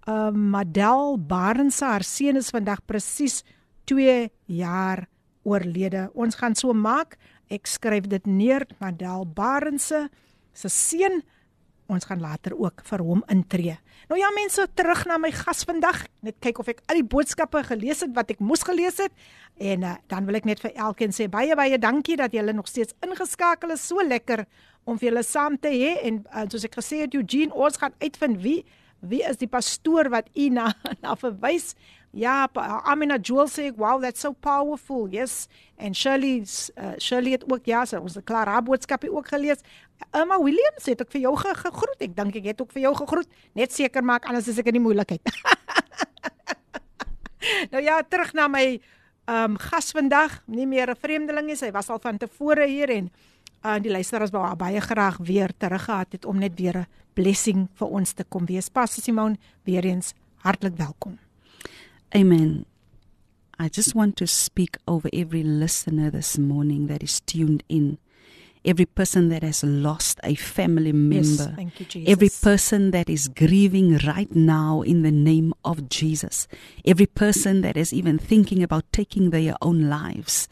[0.09, 3.45] uh Madel Barnse haar seun is vandag presies
[3.87, 5.07] 2 jaar
[5.45, 6.11] oorlede.
[6.15, 7.19] Ons gaan so maak.
[7.51, 10.09] Ek skryf dit neer Madel Barnse
[10.53, 11.23] se seun.
[11.89, 13.77] Ons gaan later ook vir hom intree.
[14.13, 16.03] Nou ja mense, terug na my gas vandag.
[16.21, 19.15] Net kyk of ek al die boodskappe gelees het wat ek moes gelees het.
[19.57, 22.69] En uh, dan wil ek net vir elkeen sê baie baie dankie dat julle nog
[22.69, 23.87] steeds ingeskakel is.
[23.89, 24.43] So lekker
[24.85, 27.97] om vir julle saam te hê en uh, soos ek gesê het Eugene ons gaan
[28.05, 28.59] uitvind wie
[29.01, 30.69] wie is die pastoor wat u na
[31.07, 31.73] na verwys
[32.13, 32.49] ja
[32.85, 35.09] Amina Joel sê wow that's so powerful.
[35.11, 35.49] Yes.
[35.77, 39.65] En Shirley uh, Shirley het ook ja so ons het klaar haar boodskapie ook gelees.
[40.11, 42.01] Emma Williams het ook vir jou ge gegroet.
[42.01, 43.29] Ek dink ek het ook vir jou gegroet.
[43.55, 45.23] Net seker maak anders is ek in die moeilikheid.
[47.73, 48.81] Nou ja terug na my
[49.27, 50.43] um gas vandag.
[50.47, 51.57] Nie meer 'n vreemdeling nie.
[51.57, 53.11] Sy was al van tevore hier en
[53.65, 57.89] uh, die luisteraars wou baie graag weer teruggehad het om net weer 'n blessing vir
[57.89, 58.69] ons te kom wees.
[58.69, 61.19] Pastor Simon, weer eens hartlik welkom.
[62.15, 62.67] Amen.
[63.59, 67.99] I just want to speak over every listener this morning that is tuned in.
[68.65, 71.27] Every person that has lost a family member.
[71.27, 72.13] Yes, thank you, Jesus.
[72.13, 76.47] Every person that is grieving right now in the name of Jesus.
[76.85, 80.49] Every person that is even thinking about taking their own lives.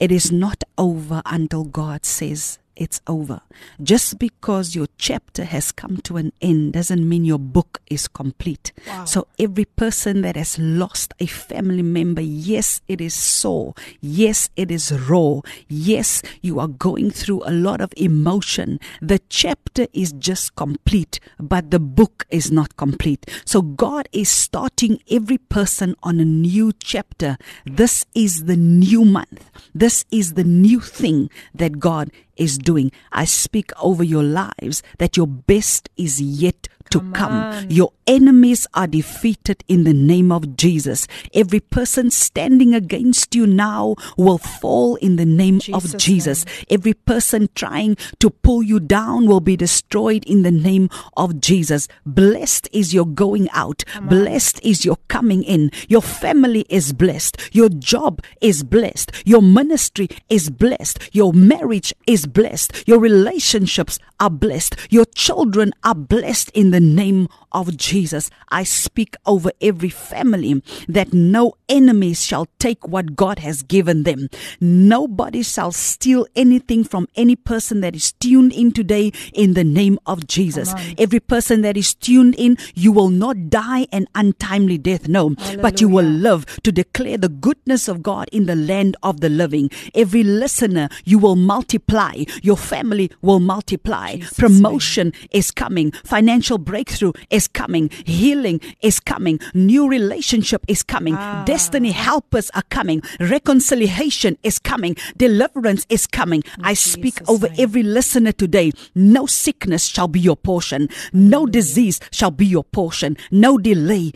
[0.00, 3.40] It is not over until God says it's over.
[3.82, 8.72] Just because your chapter has come to an end doesn't mean your book is complete.
[8.86, 9.04] Wow.
[9.04, 13.74] So every person that has lost a family member, yes, it is sore.
[14.00, 15.40] Yes, it is raw.
[15.68, 18.80] Yes, you are going through a lot of emotion.
[19.00, 23.30] The chapter is just complete, but the book is not complete.
[23.44, 27.36] So God is starting every person on a new chapter.
[27.64, 29.50] This is the new month.
[29.74, 32.92] This is the new thing that God is doing.
[33.12, 37.66] I speak over your lives that your best is yet to Come come.
[37.70, 41.06] Your enemies are defeated in the name of Jesus.
[41.32, 46.44] Every person standing against you now will fall in the name of Jesus' Jesus.
[46.70, 51.88] Every person trying to pull you down will be destroyed in the name of Jesus.
[52.04, 53.84] Blessed is your going out.
[54.02, 55.70] Blessed is your coming in.
[55.88, 57.38] Your family is blessed.
[57.52, 59.12] Your job is blessed.
[59.24, 60.98] Your ministry is blessed.
[61.12, 62.84] Your marriage is blessed.
[62.86, 64.76] Your relationships are blessed.
[64.90, 68.30] Your children are blessed in the name of Jesus.
[68.50, 74.28] I speak over every family that no enemies shall take what God has given them.
[74.60, 79.98] Nobody shall steal anything from any person that is tuned in today in the name
[80.04, 80.74] of Jesus.
[80.98, 85.80] Every person that is tuned in, you will not die an untimely death, no, but
[85.80, 89.70] you will live to declare the goodness of God in the land of the living.
[89.94, 92.24] Every listener, you will multiply.
[92.42, 94.18] Your family will multiply.
[94.36, 95.92] Promotion is coming.
[96.04, 97.90] Financial breakthrough is coming.
[98.04, 99.40] Healing is coming.
[99.54, 101.14] New relationship is coming.
[101.16, 101.44] Ah.
[101.46, 103.02] Destiny helpers are coming.
[103.20, 104.96] Reconciliation is coming.
[105.16, 106.42] Deliverance is coming.
[106.62, 107.56] I speak Jesus' over name.
[107.60, 108.72] every listener today.
[108.94, 110.88] No sickness shall be your portion.
[111.12, 113.16] No disease shall be your portion.
[113.30, 114.12] No delay.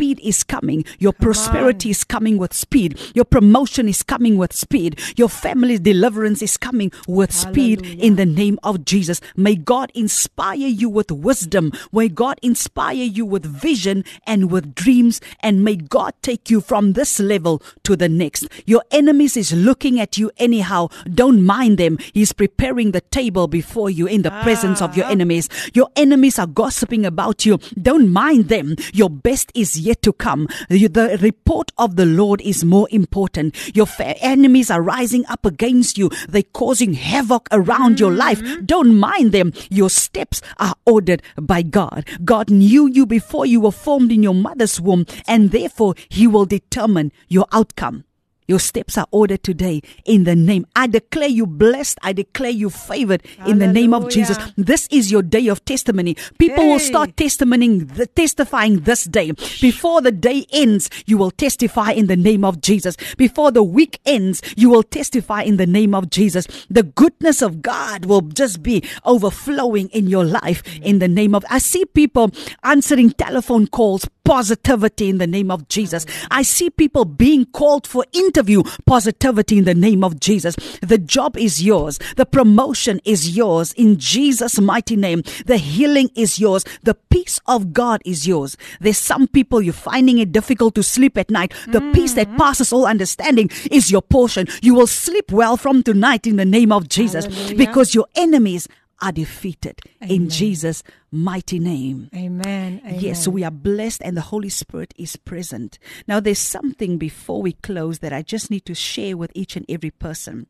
[0.00, 0.82] Speed is coming.
[0.98, 2.98] Your prosperity is coming with speed.
[3.14, 4.98] Your promotion is coming with speed.
[5.18, 9.20] Your family's deliverance is coming with speed in the name of Jesus.
[9.36, 11.70] May God inspire you with wisdom.
[11.92, 15.20] May God inspire you with vision and with dreams.
[15.40, 18.48] And may God take you from this level to the next.
[18.64, 20.88] Your enemies is looking at you anyhow.
[21.12, 21.98] Don't mind them.
[22.14, 25.50] He's preparing the table before you in the presence of your enemies.
[25.74, 27.58] Your enemies are gossiping about you.
[27.82, 28.76] Don't mind them.
[28.94, 30.48] Your best is yet to come.
[30.68, 33.56] The report of the Lord is more important.
[33.76, 36.10] Your enemies are rising up against you.
[36.28, 38.18] They're causing havoc around your mm-hmm.
[38.18, 38.66] life.
[38.66, 39.52] Don't mind them.
[39.70, 42.06] Your steps are ordered by God.
[42.24, 46.46] God knew you before you were formed in your mother's womb, and therefore He will
[46.46, 48.04] determine your outcome.
[48.50, 50.66] Your steps are ordered today in the name.
[50.74, 52.00] I declare you blessed.
[52.02, 54.38] I declare you favored in the name of Jesus.
[54.56, 56.16] This is your day of testimony.
[56.36, 59.30] People will start testimonying, the, testifying this day.
[59.60, 62.96] Before the day ends, you will testify in the name of Jesus.
[63.16, 66.48] Before the week ends, you will testify in the name of Jesus.
[66.68, 71.44] The goodness of God will just be overflowing in your life in the name of.
[71.48, 72.32] I see people
[72.64, 76.06] answering telephone calls, positivity in the name of Jesus.
[76.30, 80.54] I see people being called for interview, positivity in the name of Jesus.
[80.82, 81.98] The job is yours.
[82.14, 85.24] The promotion is yours in Jesus' mighty name.
[85.46, 86.64] The healing is yours.
[86.84, 88.56] The peace of God is yours.
[88.80, 91.52] There's some people you're finding it difficult to sleep at night.
[91.66, 92.36] The peace that mm-hmm.
[92.36, 94.46] passes all understanding is your portion.
[94.62, 97.56] You will sleep well from tonight in the name of Jesus Hallelujah.
[97.56, 98.68] because your enemies
[99.02, 102.10] are defeated in Jesus' mighty name.
[102.14, 102.80] Amen.
[102.84, 103.00] Amen.
[103.00, 105.78] Yes, so we are blessed and the Holy Spirit is present.
[106.06, 109.66] Now, there's something before we close that I just need to share with each and
[109.68, 110.46] every person.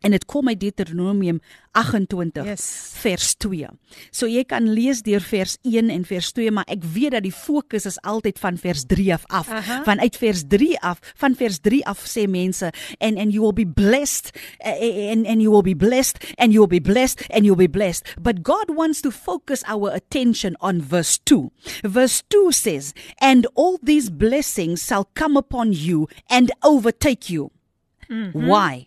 [0.00, 1.40] En dit kom uit Deuteronomium
[1.72, 2.90] 28 Yes.
[3.02, 3.66] vers 2.
[4.10, 7.32] So jy kan lees deur vers 1 en vers 2, maar ek weet dat die
[7.34, 9.48] fokus is altyd van vers 3 af af.
[9.50, 9.82] Aha.
[9.84, 12.70] Vanuit vers 3 af, van vers 3 af sê mense
[13.00, 16.60] and and you will be blessed eh, and and you will be blessed and you
[16.66, 18.14] will be blessed and you'll be blessed.
[18.22, 21.50] But God wants to focus our attention on verse 2.
[21.82, 27.50] Verse 2 says, "And all these blessings shall come upon you and overtake you."
[28.32, 28.86] Why?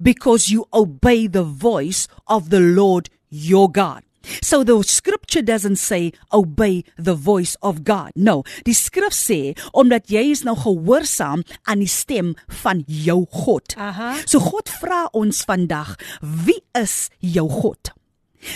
[0.00, 4.02] Because you obey the voice of the Lord your God.
[4.42, 8.12] So the scripture doesn't say obey the voice of God.
[8.14, 13.76] No, die skrif sê omdat jy is nou gehoorsaam aan die stem van jou God.
[13.80, 14.18] Aha.
[14.26, 17.94] So God vra ons vandag, wie is jou God?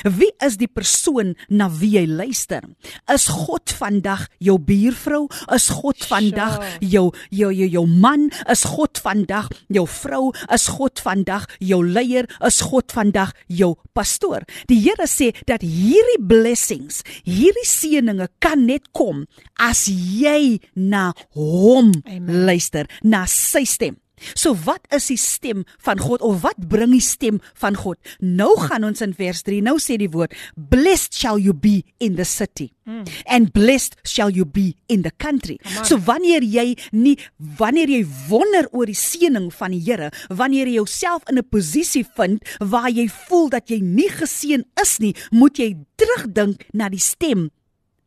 [0.04, 2.64] Wie is die persoon na wie jy luister?
[3.12, 5.26] Is God vandag jou buurvrou?
[5.54, 8.30] Is God vandag jou jou jou jou man?
[8.50, 10.32] Is God vandag jou vrou?
[10.52, 12.28] Is God vandag jou leier?
[12.44, 14.46] Is God vandag jou pastoor?
[14.70, 19.24] Die Here sê dat hierdie blessings, hierdie seëninge kan net kom
[19.60, 22.44] as jy na hom Amen.
[22.46, 23.96] luister, na sy stem.
[24.32, 27.98] So wat is die stem van God of wat bring die stem van God?
[28.20, 29.60] Nou gaan ons in vers 3.
[29.64, 33.04] Nou sê die woord, blessed shall you be in the city mm.
[33.26, 35.58] and blessed shall you be in the country.
[35.84, 37.16] So wanneer jy nie
[37.58, 42.06] wanneer jy wonder oor die seëning van die Here, wanneer jy jouself in 'n posisie
[42.16, 47.02] vind waar jy voel dat jy nie geseën is nie, moet jy terugdink na die
[47.02, 47.50] stem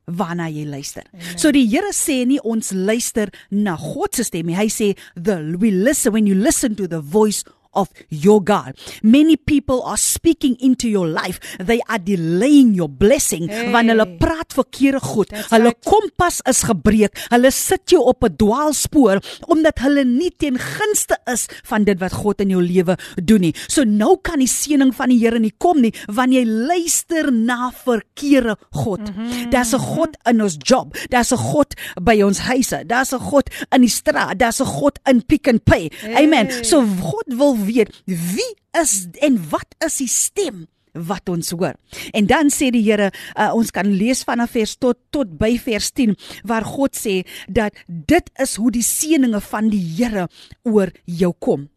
[0.08, 1.04] waarna jy luister.
[1.14, 1.38] Amen.
[1.40, 4.58] So die Here sê nie ons luister na God se stem nie.
[4.58, 8.74] Hy sê the we listen when you listen to the voice of your God.
[9.02, 11.40] Many people are speaking into your life.
[11.66, 13.72] They are delaying your blessing Hey.
[13.72, 15.30] wanneer hulle praat verkeerde goed.
[15.30, 15.86] That's Hulle right.
[15.86, 17.18] kompas is gebreek.
[17.30, 22.14] Hulle sit jou op 'n dwaalspoor omdat hulle nie ten gunste is van dit wat
[22.14, 23.54] God in jou lewe doen nie.
[23.68, 27.72] So nou kan die seëning van die Here nie kom nie wanneer jy luister na
[27.72, 29.00] verkeerde God.
[29.00, 29.50] Mm -hmm.
[29.50, 30.96] Daar's 'n God in ons job.
[31.10, 32.84] Daar's 'n God by ons huise.
[32.86, 34.38] Daar's 'n God in die straat.
[34.40, 35.90] Daar's 'n God in Pick n Pay.
[36.16, 36.66] Amen.
[36.66, 40.66] So God wil weet wie is en wat is die stem
[40.98, 41.76] wat ons hoor.
[42.18, 45.92] En dan sê die Here, uh, ons kan lees vanaf vers tot tot by vers
[45.94, 46.16] 10
[46.48, 50.28] waar God sê dat dit is hoe die seëninge van die Here
[50.66, 51.68] oor jou kom.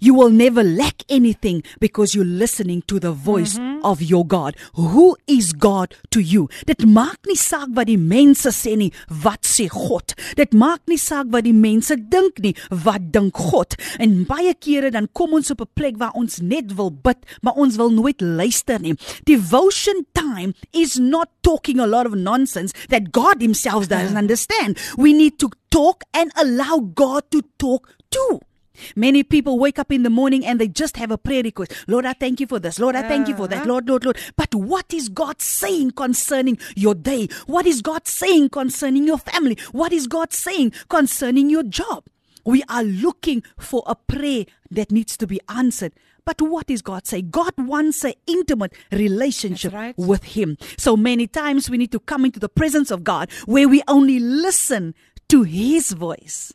[0.00, 3.90] You will never lack anything because you're listening to the voice mm -hmm.
[3.90, 4.56] of your God.
[4.74, 6.48] Who is God to you?
[6.66, 10.14] Dit maak nie saak wat die mense sê nie, wat sê God?
[10.34, 13.74] Dit maak nie saak wat die mense dink nie, wat dink God?
[13.98, 17.54] En baie kere dan kom ons op 'n plek waar ons net wil bid, maar
[17.54, 18.94] ons wil nooit luister nie.
[19.24, 24.78] Devotion time is not talking a lot of nonsense that God himself doesn't understand.
[24.96, 28.40] We need to talk and allow God to talk too.
[28.94, 31.72] Many people wake up in the morning and they just have a prayer request.
[31.86, 32.78] Lord, I thank you for this.
[32.78, 33.66] Lord, I thank you for that.
[33.66, 34.18] Lord, Lord, Lord.
[34.36, 37.28] But what is God saying concerning your day?
[37.46, 39.58] What is God saying concerning your family?
[39.72, 42.04] What is God saying concerning your job?
[42.44, 45.92] We are looking for a prayer that needs to be answered.
[46.24, 47.30] But what is God saying?
[47.30, 49.96] God wants an intimate relationship right.
[49.96, 50.58] with Him.
[50.76, 54.18] So many times we need to come into the presence of God where we only
[54.18, 54.94] listen
[55.28, 56.52] to His voice.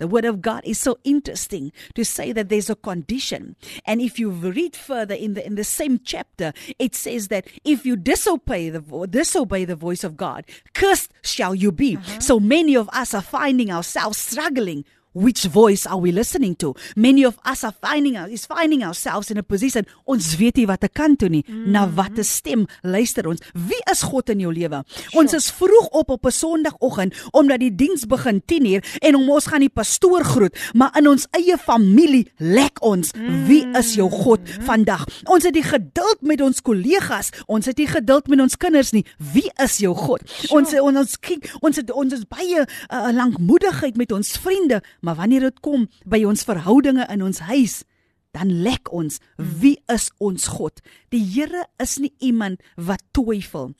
[0.00, 3.54] The word of God is so interesting to say that there's a condition.
[3.84, 7.84] And if you read further in the in the same chapter, it says that if
[7.84, 11.98] you disobey the vo- disobey the voice of God, cursed shall you be.
[11.98, 12.20] Uh-huh.
[12.20, 16.74] So many of us are finding ourselves struggling which voice are we listening to?
[16.96, 20.66] Many of us are finding out is finding ourselves in a position ons weet nie
[20.66, 21.44] wat te kan toe nie.
[21.46, 21.70] Mm -hmm.
[21.70, 23.40] Na watter stem luister ons?
[23.52, 24.84] Wie is God in jou lewe?
[25.12, 29.60] Ons is vroeg op op 'n Sondagoggend omdat die diens begin 10uur en ons gaan
[29.60, 33.10] die pastoor groet, maar in ons eie familie lek ons.
[33.46, 35.04] Wie is jou God vandag?
[35.24, 39.06] Ons het die geduld met ons kollegas, ons het nie geduld met ons kinders nie.
[39.32, 40.22] Wie is jou God?
[40.50, 45.16] Ons ons ons kyk, ons het ons is baie uh, lankmoedigheid met ons vriende, maar
[45.20, 47.82] wanneer dit kom by ons verhoudinge in ons huis,
[48.36, 49.18] dan lek ons.
[49.36, 50.80] Wie is ons God?
[51.10, 53.74] Die Here is nie iemand wat twyfel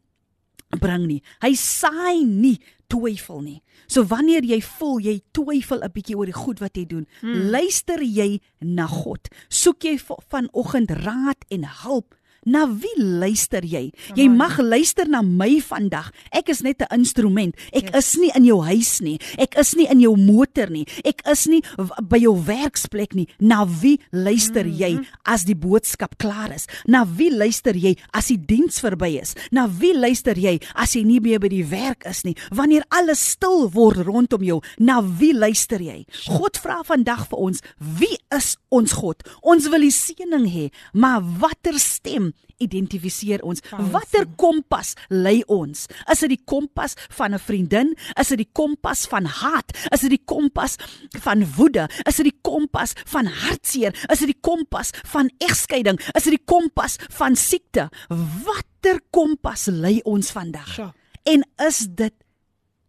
[0.79, 1.21] bring nie.
[1.43, 2.59] Hy saai nie
[2.91, 3.59] twyfel nie.
[3.91, 7.51] So wanneer jy voel jy twyfel 'n bietjie oor die goed wat jy doen, hmm.
[7.51, 9.29] luister jy na God.
[9.49, 12.15] Soek jy vanoggend raad en hulp
[12.49, 13.91] Na wie luister jy?
[14.17, 16.09] Jy mag luister na my vandag.
[16.33, 17.55] Ek is net 'n instrument.
[17.69, 18.15] Ek yes.
[18.15, 19.21] is nie in jou huis nie.
[19.37, 20.87] Ek is nie in jou motor nie.
[21.05, 21.61] Ek is nie
[22.01, 23.29] by jou werksplek nie.
[23.41, 26.67] Na wie luister jy as die boodskap klaar is?
[26.87, 29.35] Na wie luister jy as die diens verby is?
[29.53, 32.37] Na wie luister jy as jy nie meer by die werk is nie?
[32.51, 36.07] Wanneer alles stil word rondom jou, na wie luister jy?
[36.27, 39.21] God vra vandag vir ons, wie is ons God?
[39.43, 42.31] Ons wil die seëning hê, maar watter stem
[42.61, 43.63] identifiseer ons?
[43.93, 45.87] Watter kompas lei ons?
[46.13, 47.95] Is dit die kompas van 'n vriendin?
[48.21, 49.73] Is dit die kompas van haat?
[49.93, 50.77] Is dit die kompas
[51.21, 51.89] van woede?
[52.07, 53.93] Is dit die kompas van hartseer?
[54.11, 56.01] Is dit die kompas van egskeiding?
[56.15, 57.89] Is dit die kompas van siekte?
[58.09, 60.69] Watter kompas lei ons vandag?
[60.69, 60.93] Sjoe.
[61.25, 62.15] En is dit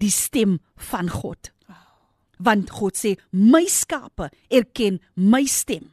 [0.01, 1.51] die stem van God?
[2.41, 5.91] Want God sê, "My skape erken my stem."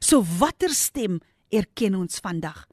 [0.00, 2.66] So watter stem erken ons vandag?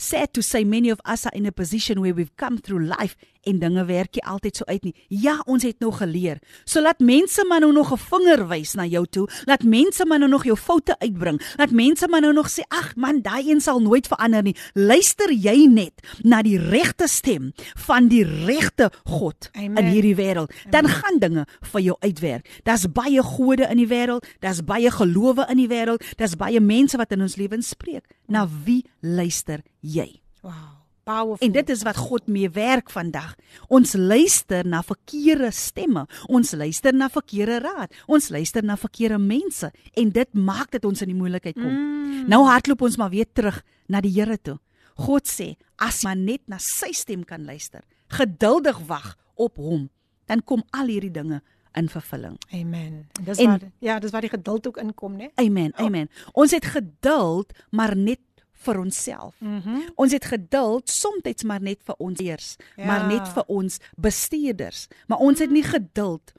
[0.00, 3.16] Sad to say many of us are in a position where we've come through life
[3.42, 4.94] en dinge werk nie altyd so uit nie.
[5.08, 6.40] Ja, ons het nog geleer.
[6.64, 9.28] So laat mense maar nou nog 'n vinger wys na jou toe.
[9.44, 11.40] Laat mense maar nou nog jou foute uitbring.
[11.56, 15.32] Laat mense maar nou nog sê, "Ag man, daai een sal nooit verander nie." Luister
[15.32, 19.76] jy net na die regte stem van die regte God Amen.
[19.76, 22.60] in hierdie wêreld, dan gaan dinge vir jou uitwerk.
[22.62, 26.96] Daar's baie gode in die wêreld, daar's baie gelowe in die wêreld, daar's baie mense
[26.96, 28.04] wat in ons lewens spreek.
[28.26, 30.20] Na wie luister jy?
[30.42, 30.79] Wow.
[31.04, 31.46] Powerful.
[31.46, 33.34] En dit is wat God mee werk vandag.
[33.68, 36.06] Ons luister na verkeerde stemme.
[36.26, 37.94] Ons luister na verkeerde raad.
[38.06, 41.70] Ons luister na verkeerde mense en dit maak dat ons in die moeilikheid kom.
[41.72, 42.26] Mm.
[42.28, 44.58] Nou hardloop ons maar weer terug na die Here toe.
[45.00, 47.80] God sê, as jy net na sy stem kan luister,
[48.12, 49.88] geduldig wag op hom,
[50.28, 51.40] dan kom al hierdie dinge
[51.78, 52.36] in vervulling.
[52.52, 53.06] Amen.
[53.18, 55.30] En Dis En- waar ja, dis waar die geduld ook inkom, né?
[55.34, 55.72] Amen.
[55.76, 56.10] Amen.
[56.32, 58.18] Ons het geduld, maar net
[58.64, 59.34] vir onsself.
[59.40, 62.86] Mm Ons het geduld soms maar net vir ons eers, ja.
[62.86, 64.88] maar net vir ons bestuurders.
[65.06, 66.32] Maar ons het nie geduld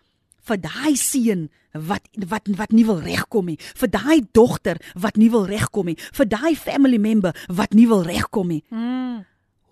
[0.48, 5.30] vir daai seun wat wat wat nie wil regkom nie, vir daai dogter wat nie
[5.32, 8.64] wil regkom nie, vir daai family member wat nie wil regkom nie.
[8.70, 9.24] Mm.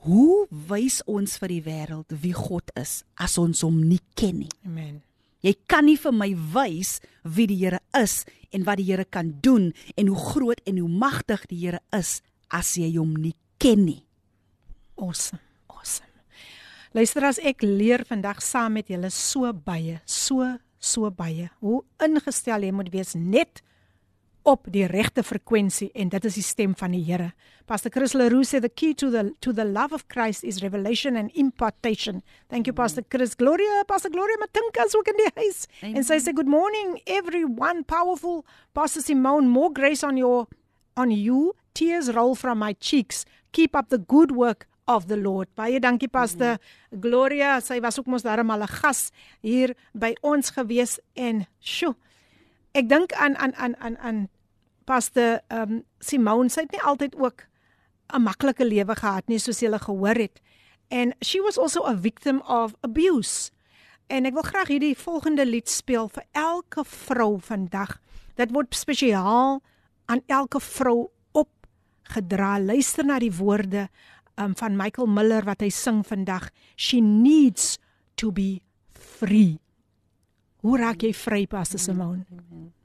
[0.08, 4.54] Hoe wys ons vir die wêreld wie God is as ons hom nie ken nie?
[4.66, 5.02] Amen.
[5.43, 8.26] Jy kan nie vir my wys wie die Here is
[8.56, 12.20] en wat die Here kan doen en hoe groot en hoe magtig die Here is
[12.52, 14.02] as jy hom nie ken nie.
[14.97, 15.41] Awesome.
[15.70, 16.08] Awesome.
[16.93, 21.50] Luister as ek leer vandag saam met julle so baie, so so baie.
[21.62, 23.62] Hoe ingestel jy moet wees net
[24.47, 27.32] op die regte frekwensie en dit is die stem van die Here.
[27.70, 31.16] Pastor Chris Leroux sê the key to the to the love of Christ is revelation
[31.20, 32.24] and impartation.
[32.50, 33.36] Thank you Pastor Chris.
[33.36, 35.68] Gloria, Pastor Gloria Matinka is ook in die huis.
[35.84, 40.47] En sy sê good morning everyone powerful Pastor Simone more grace on your
[40.97, 43.23] on you tears roll from my cheeks.
[43.51, 45.47] Keep up the good work of the Lord.
[45.55, 46.57] Baie dankie Pastor
[46.91, 47.59] Gloria.
[47.63, 49.11] Sy was ook mos daarom al 'n gas
[49.41, 51.95] hier by ons gewees en sjoe.
[52.73, 54.30] Ek dink aan aan aan aan aan
[54.86, 56.49] Pastor um Simone.
[56.49, 57.47] Sy het nie altyd ook
[58.13, 60.41] 'n maklike lewe gehad nie soos jy gehoor het.
[60.91, 63.51] And she was also a victim of abuse.
[64.07, 68.01] En ek wil graag hierdie volgende lied speel vir elke vrou vandag.
[68.36, 69.61] Dit word spesiaal
[70.05, 71.11] aan elke vrou
[72.09, 72.59] opgedra.
[72.59, 73.89] Luister na die woorde
[74.37, 76.51] um, van Michael Miller wat hy sing vandag.
[76.76, 77.78] She needs
[78.16, 78.62] to be
[78.93, 79.59] free.
[80.64, 82.24] Hoe raak jy vry, Pastor Simone?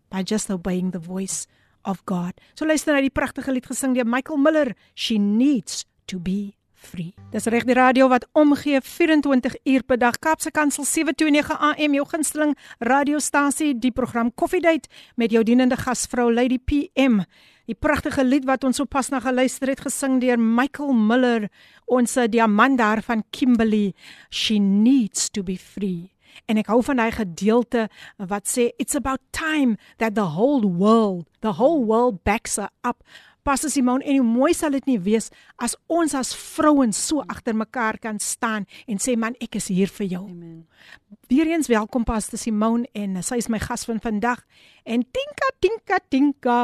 [0.10, 1.48] By just obeying the voice
[1.84, 2.34] of God.
[2.56, 4.74] So luister na die pragtige lied gesing deur Michael Miller.
[4.94, 7.14] She needs to be free.
[7.32, 10.20] Dis reg die radio wat omgee 24 uur per dag.
[10.20, 16.60] Kaapse Kansel 729 AM jou gunsteling radiostasie, die program Koffiedייט met jou dienende gasvrou Lady
[16.60, 17.22] PM.
[17.65, 21.47] Die pragtige lied wat ons sopas na geluister het gesing deur Michael Miller,
[21.89, 23.95] ons eh, diamant daar van Kimberley.
[24.29, 26.11] She needs to be free.
[26.51, 27.87] En ek hou van daai gedeelte
[28.19, 33.01] wat sê it's about time that the whole world, the whole world backs her up.
[33.45, 35.27] Pastor Simon en hoe mooi sal dit nie wees
[35.61, 39.91] as ons as vrouens so agter mekaar kan staan en sê man ek is hier
[39.99, 40.23] vir jou.
[40.31, 40.63] Amen.
[41.29, 44.41] Weereens welkom Pastor Simon en sy is my gas van vandag
[44.89, 46.57] en Tinka Tinka Tinka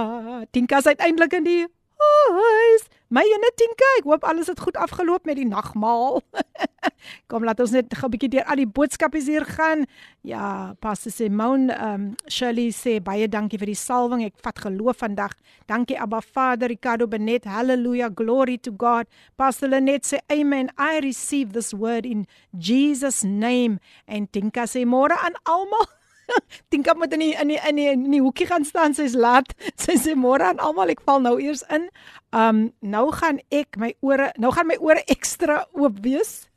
[0.57, 1.61] Tinka is uiteindelik in die
[2.01, 2.89] huis.
[3.13, 6.23] My ene Tinka, ek hoop alles het goed afgeloop met die nagmaal.
[7.31, 9.87] Kom laat ons net 'n bietjie deur al die boodskappe hier gaan.
[10.23, 14.25] Ja, Pastor Simone, ehm um, Shirley sê baie dankie vir die salwing.
[14.25, 15.37] Ek vat geloof vandag.
[15.67, 17.45] Dankie Abba Vader, Ricardo Benet.
[17.45, 19.07] Hallelujah, glory to God.
[19.37, 20.71] Pastor Lenet sê amen.
[20.79, 23.81] I receive this word in Jesus name.
[24.07, 25.87] En Tinka sê môre aan almal.
[26.71, 29.53] Tinka moet in die, in die, in die, in die hoekie gaan staan, sy's laat.
[29.83, 31.89] Sy sê môre aan almal, ek val nou eers in.
[32.37, 36.50] Um nou gaan ek my ore, nou gaan my ore ekstra oop wees.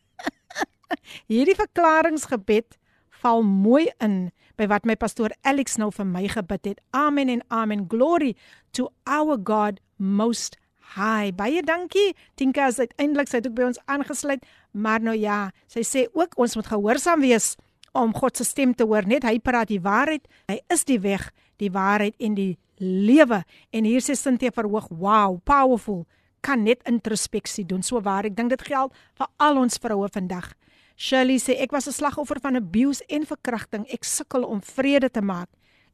[1.32, 2.78] Hierdie verklaringsgebed
[3.24, 6.82] val mooi in by wat my pastoor Alex nou vir my gebid het.
[6.94, 7.88] Amen en amen.
[7.90, 8.36] Glory
[8.76, 10.60] to our God most
[10.96, 11.32] high.
[11.36, 12.14] Baie dankie.
[12.36, 16.38] Tinka is uiteindelik sy het ook by ons aangesluit, maar nou ja, sy sê ook
[16.38, 17.54] ons moet gehoorsaam wees
[17.94, 19.08] om God se stem te hoor.
[19.08, 20.26] Net hy praat die waarheid.
[20.50, 21.30] Hy is die weg,
[21.62, 23.44] die waarheid en die lewe.
[23.74, 26.04] En hier sê Cynthia verhoog, wow, powerful.
[26.44, 27.86] Kan net introspeksie doen.
[27.86, 30.52] So waar, ek dink dit geld vir al ons vroue vandag.
[30.96, 33.86] Shirley sê ek was 'n slagoffer van abuse en verkrachting.
[33.90, 35.50] Ek sukkel om vrede te maak.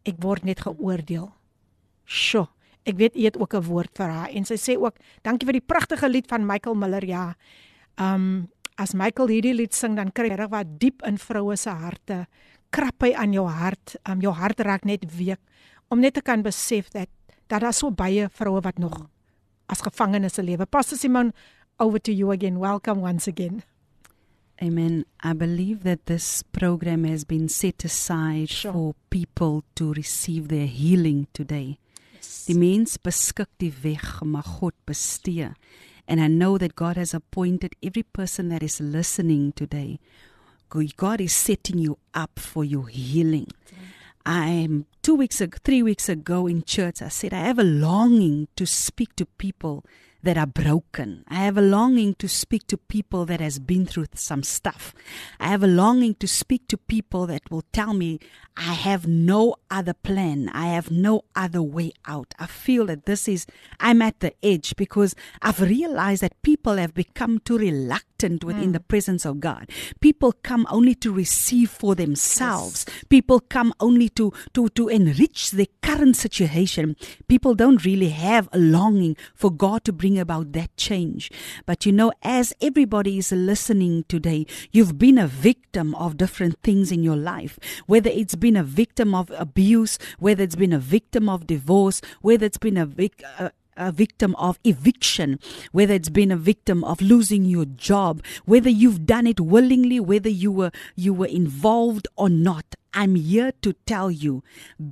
[0.06, 1.32] Ek word net geoordeel.
[2.06, 2.48] Sjoe,
[2.86, 5.54] ek weet jy het ook 'n woord vir haar en sy sê ook dankie vir
[5.60, 7.06] die pragtige lied van Michael Miller.
[7.06, 7.36] Ja.
[7.98, 12.28] Um as Michael hierdie lied sing dan kry reg wat diep in vroue se harte.
[12.72, 13.98] Krap hy aan jou hart.
[14.08, 15.40] Um jou hart raak net week
[15.90, 17.10] om net te kan besef dat
[17.48, 19.10] dat daar so baie vroue wat nog
[19.68, 20.66] as gevangenes se lewe.
[20.66, 21.34] Pastor Simon
[21.80, 22.60] over to you again.
[22.60, 23.64] Welcome once again.
[24.62, 25.06] Amen.
[25.24, 28.74] I believe that this program has been set aside Sure.
[28.74, 31.78] for people to receive their healing today.
[32.48, 35.50] Die mens beskik die weg, maar God bestee.
[36.08, 40.00] And I know that God has appointed every person that is listening today.
[40.98, 43.48] God is setting you up for your healing.
[44.26, 47.02] I'm two weeks ago, three weeks ago in church.
[47.02, 49.84] I said I have a longing to speak to people
[50.24, 51.24] that are broken.
[51.28, 54.94] I have a longing to speak to people that has been through some stuff.
[55.40, 58.20] I have a longing to speak to people that will tell me
[58.58, 60.50] I have no other plan.
[60.50, 62.34] I have no other way out.
[62.38, 63.46] I feel that this is
[63.80, 68.09] I'm at the edge because I've realized that people have become too reluctant
[68.44, 69.70] within the presence of God.
[70.02, 72.86] People come only to receive for themselves.
[73.10, 76.96] People come only to to to enrich their current situation.
[77.28, 81.32] People don't really have a longing for God to bring about that change.
[81.66, 86.92] But you know, as everybody is listening today, you've been a victim of different things
[86.92, 87.58] in your life.
[87.88, 92.46] Whether it's been a victim of abuse, whether it's been a victim of divorce, whether
[92.46, 93.50] it's been a vic- uh,
[93.80, 95.40] a victim of eviction,
[95.72, 100.30] whether it's been a victim of losing your job, whether you've done it willingly, whether
[100.30, 102.76] you were you were involved or not.
[102.94, 104.44] I'm here to tell you,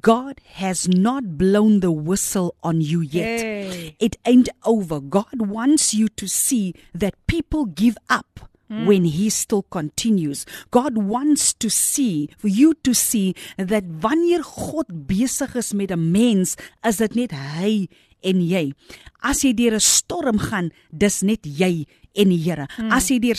[0.02, 3.42] God has not blown the whistle on you yet.
[3.42, 3.96] Yay.
[4.00, 5.00] It ain't over.
[5.00, 8.40] God wants you to see that people give up
[8.70, 10.46] when he still continues.
[10.72, 16.12] God wants to see for you to see that wanneer God besig is met 'n
[16.12, 17.88] mens, is dit net hy
[18.24, 18.74] en jy.
[19.24, 21.86] As jy deur 'n storm gaan, dis net jy
[22.18, 22.68] en die Here.
[22.92, 23.38] As jy deur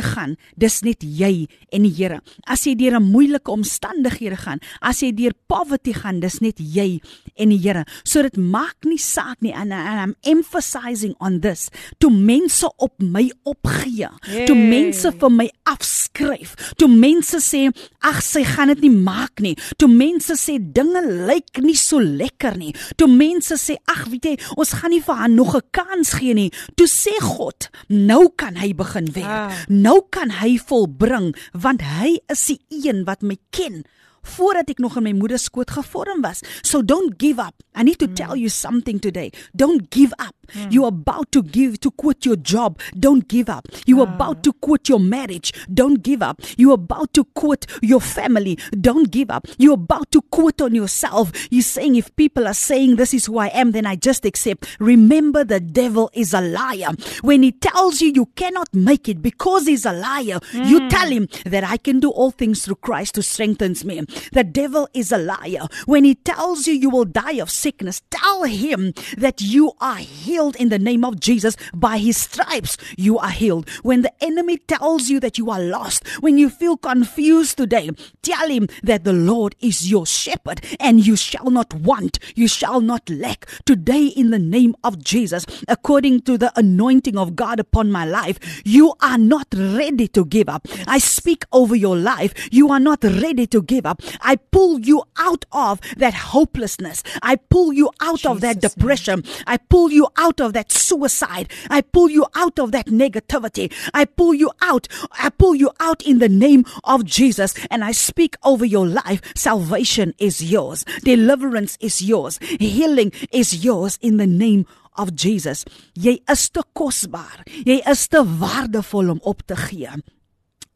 [0.00, 2.20] siekte gaan, dis net jy en die Here.
[2.46, 7.00] As jy deur 'n moeilike omstandighede gaan, as jy deur poverty gaan, dis net jy
[7.36, 7.84] en die Here.
[8.04, 11.70] So dit maak nie saak nie and, and I'm emphasizing on this.
[11.98, 14.08] Toe mense op my opgee,
[14.46, 14.68] toe Yay.
[14.68, 17.70] mense vir my afskryf, toe mense sê
[18.02, 22.56] ag sy gaan dit nie maak nie, toe mense sê dinge lyk nie so lekker
[22.56, 26.14] nie, toe mense sê ag weet jy, ons gaan nie vir haar nog 'n kans
[26.14, 26.50] gee nie.
[26.76, 29.26] Toe sê God, nou kan hy begin werk.
[29.26, 29.50] Ah.
[29.68, 33.82] Nou kan hy volbring want hy is die een wat my ken
[34.22, 36.42] voordat ek nog in my moeder skoot gevorm was.
[36.62, 37.54] So don't give up.
[37.74, 38.14] I need to mm.
[38.16, 39.30] tell you something today.
[39.54, 40.34] Don't give up.
[40.52, 40.72] Mm.
[40.72, 42.78] You're about to give to quit your job.
[42.98, 43.66] Don't give up.
[43.86, 44.40] You're about ah.
[44.42, 45.52] to quit your marriage.
[45.72, 46.40] Don't give up.
[46.56, 48.58] You're about to quit your family.
[48.80, 49.46] Don't give up.
[49.58, 51.30] You're about to quit on yourself.
[51.50, 54.76] You're saying if people are saying this is who I am, then I just accept.
[54.80, 56.90] Remember the devil is a liar.
[57.22, 60.90] When he tells you you cannot make it because he's a liar, you mm.
[60.90, 64.02] tell him that I can do all things through Christ who strengthens me.
[64.32, 65.66] The devil is a liar.
[65.86, 70.56] When he tells you you will die of sickness, tell him that you are healed
[70.56, 71.56] in the name of Jesus.
[71.74, 73.68] By his stripes, you are healed.
[73.82, 77.90] When the enemy tells you that you are lost, when you feel confused today,
[78.22, 82.80] tell him that the Lord is your shepherd and you shall not want, you shall
[82.80, 83.46] not lack.
[83.64, 88.38] Today, in the name of Jesus, according to the anointing of God upon my life,
[88.64, 90.66] you are not ready to give up.
[90.86, 92.32] I speak over your life.
[92.52, 93.99] You are not ready to give up.
[94.20, 97.02] I pull you out of that hopelessness.
[97.22, 99.24] I pull you out of that Jesus' depression.
[99.46, 101.50] I pull you out of that suicide.
[101.68, 103.72] I pull you out of that negativity.
[103.94, 104.88] I pull you out.
[105.12, 107.54] I pull you out in the name of Jesus.
[107.70, 109.20] And I speak over your life.
[109.34, 110.84] Salvation is yours.
[111.02, 112.38] Deliverance is yours.
[112.58, 115.64] Healing is yours in the name of Jesus.
[115.94, 117.44] Jy is te kosbaar.
[117.66, 120.00] Jy is te waardevol om op te gee.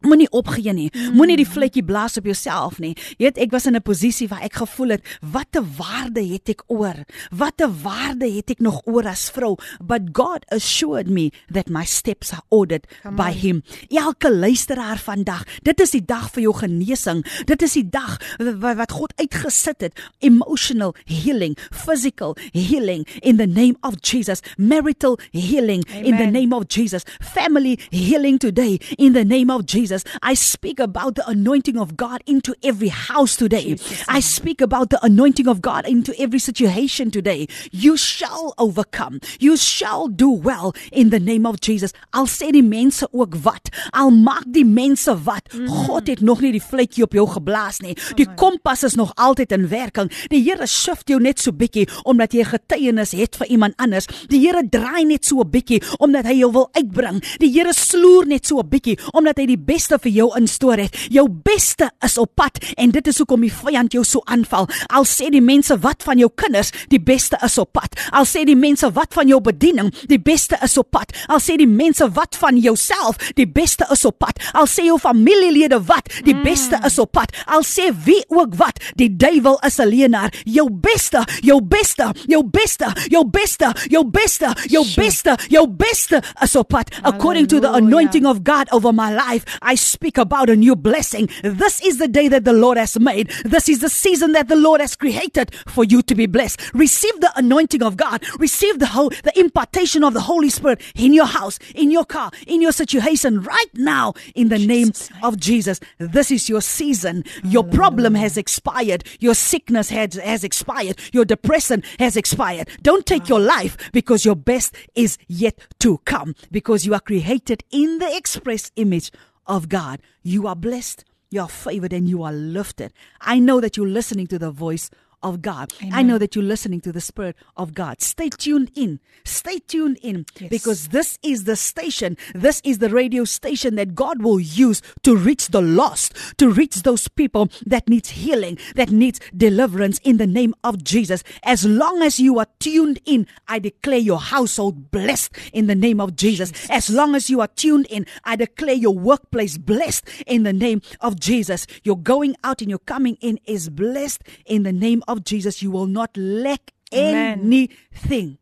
[0.04, 0.90] Moenie opgee nie.
[1.14, 2.92] Moenie die vletjie blaas op jouself nie.
[3.18, 6.62] Jy weet ek was in 'n posisie waar ek gevoel het, watte waarde het ek
[6.66, 7.04] oor?
[7.30, 9.56] Watte waarde het ek nog oor as vrou?
[9.82, 12.86] But God assured me that my steps are ordered
[13.16, 13.62] by him.
[13.88, 17.24] Elke luisteraar vandag, dit is die dag vir jou genesing.
[17.46, 20.00] Dit is die dag wa- wat God uitgesit het.
[20.20, 24.40] Emotional healing, physical healing in the name of Jesus.
[24.58, 26.32] Marital healing in the Amen.
[26.32, 27.02] name of Jesus.
[27.20, 29.93] Family healing today in the name of Jesus.
[30.22, 33.76] I speak about the anointing of God into every house today.
[34.08, 37.46] I speak about the anointing of God into every situation today.
[37.70, 39.20] You shall overcome.
[39.38, 41.92] You shall do well in the name of Jesus.
[42.12, 43.70] Al sê die mense ook wat.
[43.92, 45.52] Al maak die mense wat.
[45.68, 47.96] God het nog nie die vletjie op jou geblaas nie.
[48.16, 50.10] Die kompas is nog altyd in werking.
[50.32, 54.06] Die Here shift jou net so bietjie omdat jy 'n getuienis het vir iemand anders.
[54.28, 57.22] Die Here draai net so 'n bietjie omdat hy jou wil uitbring.
[57.38, 60.96] Die Here sloer net so 'n bietjie omdat hy die beste vir jou instoor het.
[61.10, 64.68] Jou beste is op pad en dit is hoekom die vyand jou so aanval.
[64.94, 67.96] Al sê die mense wat van jou kinders, die beste is op pad.
[68.12, 71.12] Al sê die mense wat van jou bediening, die beste is op pad.
[71.28, 74.40] Al sê die mense wat van jouself, die beste is op pad.
[74.54, 77.34] Al sê jou familielede wat, die beste is op pad.
[77.46, 80.30] Al sê wie ook wat, die duiwel is 'n leienaar.
[80.44, 86.56] Jou beste, jou beste, jou beste, jou beste, jou beste, jou beste, jou beste is
[86.56, 86.90] op pad.
[87.02, 91.28] According to the anointing of God over my life, I speak about a new blessing.
[91.42, 93.30] This is the day that the Lord has made.
[93.44, 96.74] This is the season that the Lord has created for you to be blessed.
[96.74, 98.24] Receive the anointing of God.
[98.38, 102.30] Receive the whole, the impartation of the Holy Spirit in your house, in your car,
[102.46, 105.80] in your situation right now in the name of Jesus.
[105.98, 107.24] This is your season.
[107.42, 109.04] Your problem has expired.
[109.20, 110.98] Your sickness has, has expired.
[111.12, 112.68] Your depression has expired.
[112.82, 117.64] Don't take your life because your best is yet to come because you are created
[117.70, 119.10] in the express image
[119.46, 120.00] of God.
[120.22, 122.92] You are blessed, you are favored, and you are lifted.
[123.20, 124.90] I know that you're listening to the voice
[125.24, 125.72] of God.
[125.92, 128.00] I know that you're listening to the Spirit of God.
[128.00, 129.00] Stay tuned in.
[129.24, 130.50] Stay tuned in Yes.
[130.50, 135.16] because this is the station, this is the radio station that God will use to
[135.16, 140.26] reach the lost, to reach those people that needs healing, that needs deliverance in the
[140.26, 141.24] name of Jesus.
[141.42, 146.00] As long as you are tuned in, I declare your household blessed in the name
[146.00, 146.52] of Jesus.
[146.68, 150.82] As long as you are tuned in, I declare your workplace blessed in the name
[151.00, 151.66] of Jesus.
[151.82, 155.61] Your going out and your coming in is blessed in the name of Jesus.
[155.61, 157.39] You will not lack Amen.
[157.41, 158.37] anything.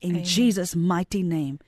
[0.00, 1.58] In Jesus' mighty name.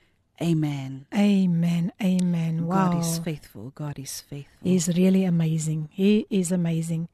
[0.41, 1.05] Amen.
[1.13, 1.91] Amen.
[2.01, 2.65] Amen.
[2.65, 2.89] Wow.
[2.89, 3.71] God is faithful.
[3.75, 4.59] God is faithful.
[4.63, 5.89] He is really amazing.
[5.91, 7.07] He is amazing.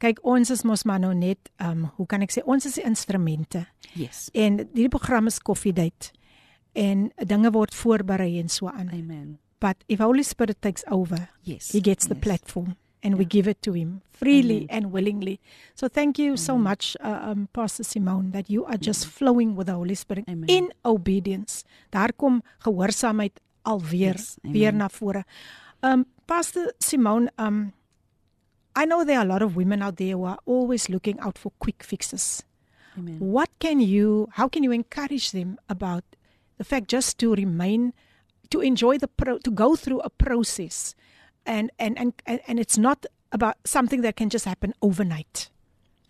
[0.00, 2.84] Kyk, ons is mos maar nou net um hoe kan ek sê ons is die
[2.86, 3.64] instrumente.
[3.94, 4.28] Yes.
[4.34, 6.10] En hierdie program is koffiedייט.
[6.74, 8.90] En dinge word voorberei en so aan.
[8.92, 9.38] Amen.
[9.60, 11.70] But if Holy Spirit takes over, Yes.
[11.72, 12.24] he gets the yes.
[12.24, 15.39] platform And we give it to him freely and willingly.
[15.75, 19.67] So thank you so much uh, um Pastor Simone that you are just flowing with
[19.67, 20.49] the Holy Spirit Amen.
[20.49, 21.63] in obedience.
[21.91, 25.23] Daar kom gehoorsaamheid alweer Yes, weer na vore.
[25.81, 27.73] Um Pastor Simone, um
[28.75, 31.37] I know there are a lot of women out there who are always looking out
[31.37, 32.43] for quick fixes.
[32.97, 33.17] Amen.
[33.19, 36.03] What can you how can you encourage them about
[36.57, 37.93] the fact just to remain
[38.49, 40.95] to enjoy the pro, to go through a process
[41.45, 45.49] and and and and it's not about something that can just happen overnight.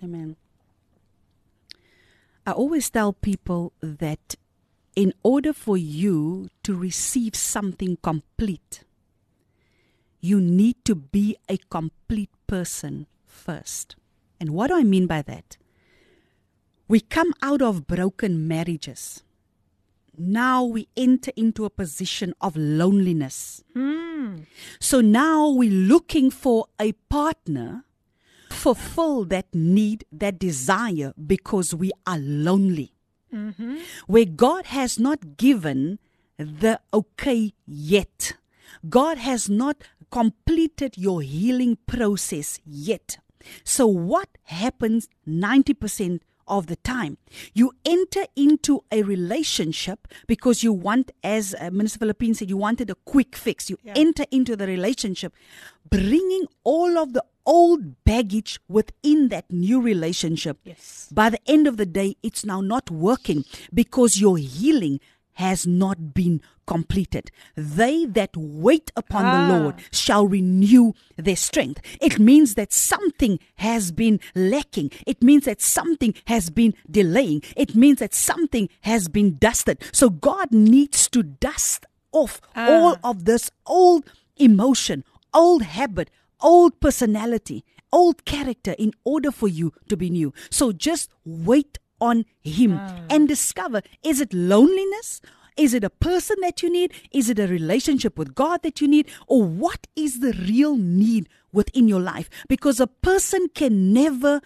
[0.03, 0.35] Amen.
[2.45, 4.35] I always tell people that
[4.95, 8.83] in order for you to receive something complete,
[10.19, 13.95] you need to be a complete person first.
[14.39, 15.57] And what do I mean by that?
[16.87, 19.23] We come out of broken marriages.
[20.19, 23.63] Now we enter into a position of loneliness.
[23.73, 24.41] Hmm.
[24.79, 27.85] So now we're looking for a partner
[28.49, 32.93] fulfill that need, that desire because we are lonely.
[33.33, 33.77] Mm-hmm.
[34.07, 35.99] Where God has not given
[36.37, 38.33] the okay yet.
[38.89, 43.19] God has not completed your healing process yet.
[43.63, 47.17] So what happens 90% of the time.
[47.53, 52.89] You enter into a relationship because you want, as uh, Minister Philippine said, you wanted
[52.89, 53.69] a quick fix.
[53.69, 55.33] You enter into the relationship,
[55.89, 60.59] bringing all of the old baggage within that new relationship.
[60.63, 61.07] Yes.
[61.11, 64.99] By the end of the day, it's now not working because your healing
[65.45, 67.31] has not been completed.
[67.55, 69.31] They that wait upon Ah.
[69.31, 71.79] the Lord shall renew their strength.
[72.01, 74.91] It means that something has been lacking.
[75.07, 77.41] It means that something has been delaying.
[77.55, 79.77] It means that something has been dusted.
[79.91, 84.03] So God needs to dust off all of this old
[84.37, 86.09] emotion, old habit,
[86.41, 90.31] old personality, old character in order for you to be new.
[90.51, 93.01] So just wait on Him ah.
[93.09, 95.21] and discover is it loneliness?
[95.57, 96.93] Is it a person that you need?
[97.11, 99.09] Is it a relationship with God that you need?
[99.27, 102.29] Or what is the real need within your life?
[102.47, 104.39] Because a person can never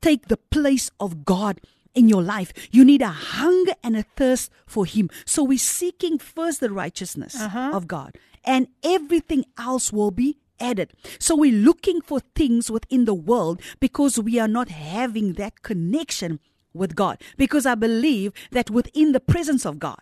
[0.00, 1.60] take the place of God
[1.94, 2.52] in your life.
[2.72, 5.10] You need a hunger and a thirst for Him.
[5.24, 7.70] So we're seeking first the righteousness uh-huh.
[7.72, 10.92] of God, and everything else will be added.
[11.18, 16.40] So we're looking for things within the world because we are not having that connection
[16.74, 17.20] with God.
[17.36, 20.00] Because I believe that within the presence of God,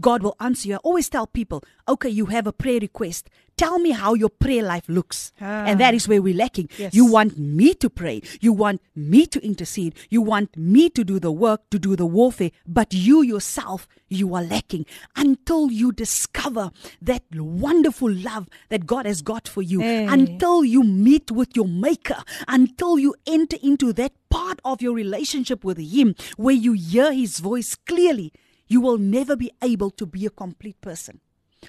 [0.00, 0.74] God will answer you.
[0.74, 3.28] I always tell people, okay, you have a prayer request.
[3.56, 5.32] Tell me how your prayer life looks.
[5.40, 5.64] Ah.
[5.66, 6.68] And that is where we're lacking.
[6.78, 6.94] Yes.
[6.94, 8.22] You want me to pray.
[8.40, 9.96] You want me to intercede.
[10.10, 12.52] You want me to do the work, to do the warfare.
[12.66, 16.70] But you yourself, you are lacking until you discover
[17.02, 19.80] that wonderful love that God has got for you.
[19.80, 20.06] Hey.
[20.06, 22.22] Until you meet with your maker.
[22.46, 27.40] Until you enter into that part of your relationship with Him where you hear His
[27.40, 28.32] voice clearly.
[28.68, 31.20] You will never be able to be a complete person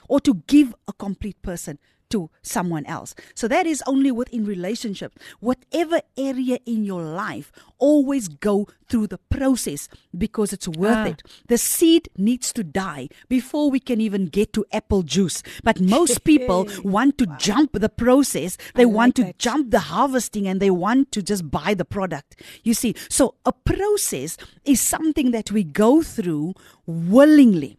[0.07, 1.79] or to give a complete person
[2.09, 3.15] to someone else.
[3.35, 5.17] So that is only within relationship.
[5.39, 9.87] Whatever area in your life, always go through the process
[10.17, 11.05] because it's worth Ah.
[11.05, 11.23] it.
[11.47, 15.43] The seed needs to die before we can even get to apple juice.
[15.63, 18.57] But most people want to jump the process.
[18.75, 19.37] They I want like to that.
[19.39, 22.41] jump the harvesting and they want to just buy the product.
[22.63, 26.53] You see, so a process is something that we go through
[26.85, 27.77] willingly.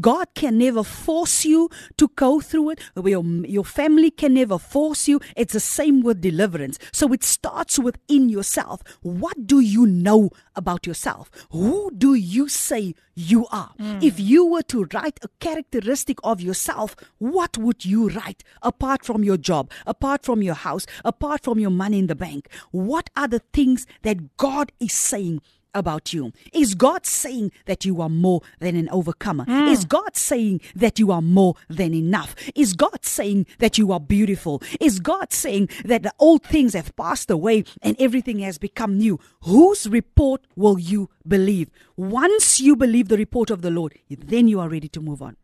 [0.00, 2.80] God can never force you to go through it.
[2.96, 5.20] Your, your family can never force you.
[5.36, 6.78] It's the same with deliverance.
[6.92, 8.82] So it starts within yourself.
[9.02, 11.30] What do you know about yourself?
[11.50, 13.72] Who do you say you are?
[13.78, 13.98] Hmm.
[14.00, 19.24] If you were to write a characteristic of yourself, what would you write apart from
[19.24, 22.48] your job, apart from your house, apart from your money in the bank?
[22.70, 25.42] What are the things that God is saying?
[25.74, 26.32] About you?
[26.52, 29.44] Is God saying that you are more than an overcomer?
[29.44, 29.68] Hmm.
[29.68, 32.34] Is God saying that you are more than enough?
[32.54, 34.62] Is God saying that you are beautiful?
[34.80, 39.18] Is God saying that the old things have passed away and everything has become new?
[39.42, 41.70] Whose report will you believe?
[41.96, 45.36] Once you believe the report of the Lord, then you are ready to move on.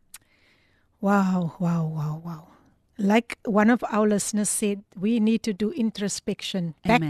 [1.01, 2.49] Wow, wow, wow, wow.
[2.99, 6.75] Like one of our listeners said, we need to do introspection.
[6.85, 7.03] Back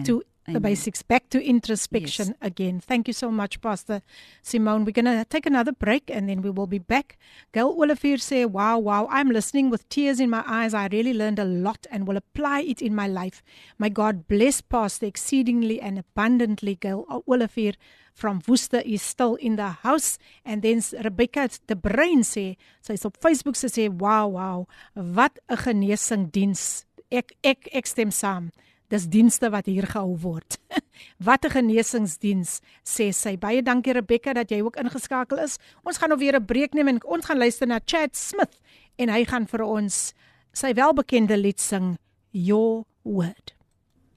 [0.49, 0.55] Amen.
[0.55, 2.81] the basics, back to introspection again.
[2.81, 4.03] Thank you so much, Pastor
[4.43, 4.85] Simone.
[4.85, 7.19] We're going to take another break and then we will be back.
[7.53, 10.73] Gail Olivier say, Wow, wow, I'm listening with tears in my eyes.
[10.73, 13.43] I really learned a lot and will apply it in my life.
[13.77, 16.77] My God bless Pastor exceedingly and abundantly.
[16.77, 17.75] Gail Olivier
[18.15, 20.19] from Worcester is still in the house.
[20.45, 25.57] And then Rebecca de Bruin sê, sy's op Facebook sy sê, "Wow, wow, wat 'n
[25.57, 26.85] genesingdiens.
[27.11, 28.51] Ek ek ek stem saam.
[28.89, 30.59] Dis dienste wat hier gehou word.
[31.27, 33.37] wat 'n genesingsdiens sê sy.
[33.37, 35.59] Baie dankie Rebecca dat jy ook ingeskakel is.
[35.83, 38.61] Ons gaan nou weer 'n breek neem en ons gaan luister na Chad Smith
[38.99, 40.15] en hy gaan vir ons
[40.53, 41.99] sy welbekende lied sing
[42.33, 43.55] Your Word.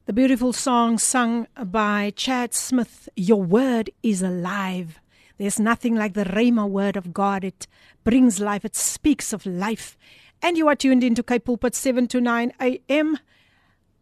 [0.05, 4.99] The beautiful song sung by Chad Smith, Your Word is Alive.
[5.37, 7.43] There's nothing like the Rhema word of God.
[7.43, 7.67] It
[8.03, 9.97] brings life, it speaks of life.
[10.41, 13.19] And you are tuned into Cape Pulpit 7 to 9 a.m.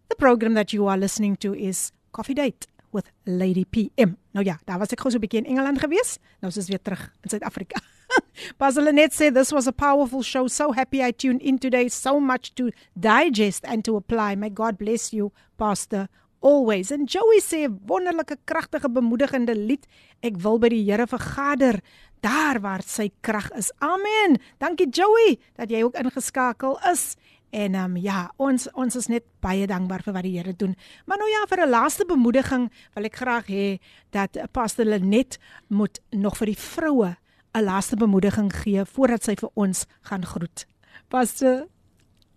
[0.07, 4.15] The program that you are listening to is Coffee Date with Lady PM.
[4.31, 6.17] Nou ja, daar was ek gou so 'n bietjie in Engeland gewees.
[6.39, 7.81] Nou is ons weer terug in Suid-Afrika.
[8.57, 10.47] Pastor Lynette said this was a powerful show.
[10.47, 11.89] So happy I tuned in today.
[11.89, 14.35] So much to digest and to apply.
[14.35, 16.07] May God bless you, Pastor.
[16.39, 16.91] Always.
[16.91, 19.87] En Joey sê wonderlike kragtige bemoedigende lied.
[20.21, 21.81] Ek wil by die Here vergader
[22.21, 23.71] daar waar sy krag is.
[23.79, 24.37] Amen.
[24.61, 27.15] Dankie Joey dat jy ook ingeskakel is.
[27.49, 30.75] En ehm um, ja, ons ons is net baie dankbaar vir wat die Here doen.
[31.05, 33.79] Maar nou ja, vir 'n laaste bemoediging wil ek graag hê
[34.09, 37.15] dat eh, Pastor Lenet moet nog vir die vroue
[37.53, 40.67] 'n laaste bemoediging gee voordat sy vir ons gaan groet.
[41.07, 41.67] Pastor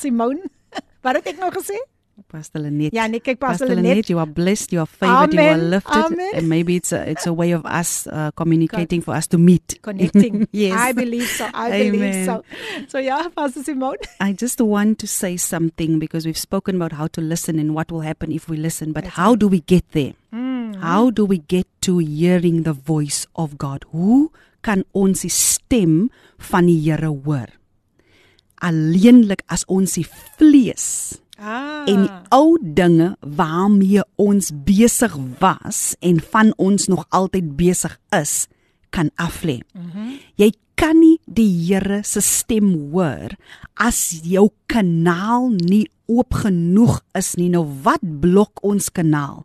[0.00, 0.42] Simone,
[1.02, 1.95] wat het ek nou gesê?
[2.24, 2.94] Pastor Lynette.
[3.08, 3.84] Nee, kyk Pastor Pastor Lenet.
[3.84, 6.30] Lynette, you are blessed, you are favored, you are lifted, amen.
[6.34, 9.78] and maybe it's a it's a way of us uh, communicating for us to meet,
[9.82, 10.48] Connecting.
[10.52, 11.48] yes, I believe so.
[11.52, 12.42] I believe so.
[12.88, 13.98] So yeah, Pastor Simone.
[14.20, 17.92] I just want to say something because we've spoken about how to listen and what
[17.92, 19.38] will happen if we listen, but That's how right.
[19.38, 20.14] do we get there?
[20.32, 20.76] Mm.
[20.80, 23.84] How do we get to hearing the voice of God?
[23.92, 24.32] Hoe
[24.62, 27.52] kan ons die stem van die Here hoor?
[28.64, 30.06] Alleenlik as ons die
[30.40, 31.84] vlees Ah.
[31.84, 38.46] en die ou dinge waarmee ons besig was en van ons nog altyd besig is
[38.90, 39.60] kan aflê.
[39.72, 40.12] Mm -hmm.
[40.34, 43.36] Jy kan nie die Here se stem hoor
[43.74, 47.48] as jou kanaal nie oop genoeg is nie.
[47.48, 49.44] Nou wat blok ons kanaal?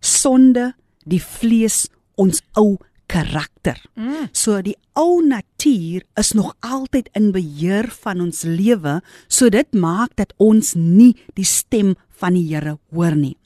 [0.00, 0.74] Sonde,
[1.04, 2.76] die vlees, ons ou
[3.10, 3.78] karakter.
[3.94, 4.28] Mm.
[4.32, 10.16] So die ou natuur is nog altyd in beheer van ons lewe, so dit maak
[10.20, 13.36] dat ons nie die stem van die Here hoor nie.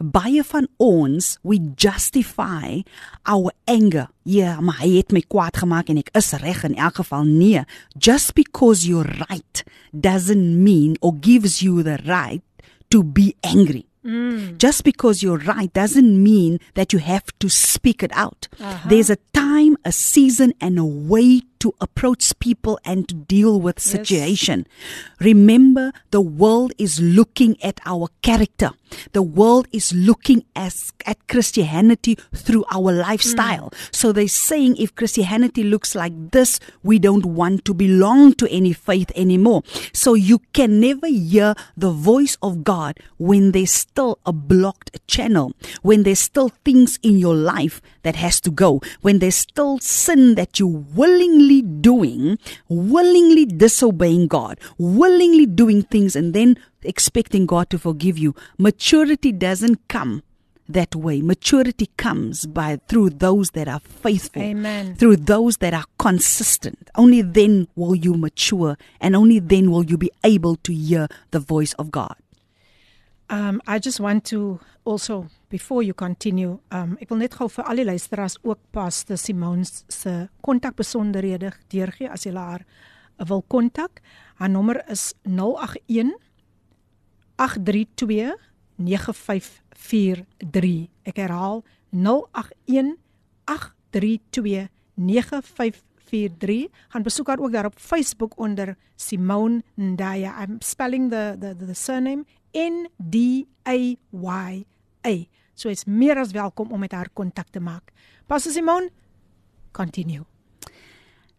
[0.00, 2.82] Baie van ons we justify
[3.28, 4.08] our anger.
[4.24, 7.28] Ja, yeah, maar hy het my kwaad gemaak en ek is reg in elk geval.
[7.28, 7.64] Nee,
[7.94, 12.42] just because you're right doesn't mean or gives you the right
[12.90, 13.85] to be angry.
[14.06, 14.58] Mm.
[14.58, 18.46] Just because you're right doesn't mean that you have to speak it out.
[18.60, 18.88] Uh-huh.
[18.88, 23.76] There's a time, a season, and a way to approach people and to deal with
[23.78, 23.90] Yes.
[23.90, 24.66] situation.
[25.18, 28.70] Remember, the world is looking at our character.
[29.12, 33.70] The world is looking as, at Christianity through our lifestyle.
[33.72, 33.90] Hmm.
[33.90, 38.72] So they're saying if Christianity looks like this, we don't want to belong to any
[38.72, 39.62] faith anymore.
[39.92, 45.52] So you can never hear the voice of God when there's still a blocked channel,
[45.82, 50.36] when there's still things in your life that has to go, when there's still sin
[50.36, 52.38] that you're willingly doing,
[52.68, 58.34] willingly disobeying God, willingly doing things and then expecting God to forgive you.
[58.58, 60.22] Maturity doesn't come
[60.68, 61.20] that way.
[61.22, 64.96] Maturity comes by through those that are faithful, Amen.
[64.96, 66.90] through those that are consistent.
[66.94, 71.40] Only then will you mature and only then will you be able to hear the
[71.40, 72.16] voice of God.
[73.28, 77.64] Um I just want to also before you continue, um ek wil net gou vir
[77.68, 82.62] al die luisteraars ook Pastor Simone se kontakbesonderhede deurgee as jy haar
[83.28, 84.00] wil kontak.
[84.36, 86.14] Haar nommer is 081
[87.36, 88.34] 832
[88.76, 90.88] 9543.
[91.06, 92.96] Ek herhaal 081
[93.46, 96.68] 832 9543.
[96.92, 100.42] Gaan besoek haar ook daar op Facebook onder Simone Ndaya.
[100.42, 104.66] I'm spelling the the, the surname N D A Y
[105.54, 107.92] So is meer as welkom om met haar kontak te maak.
[108.26, 108.90] Pastor Simon,
[109.72, 110.24] continue.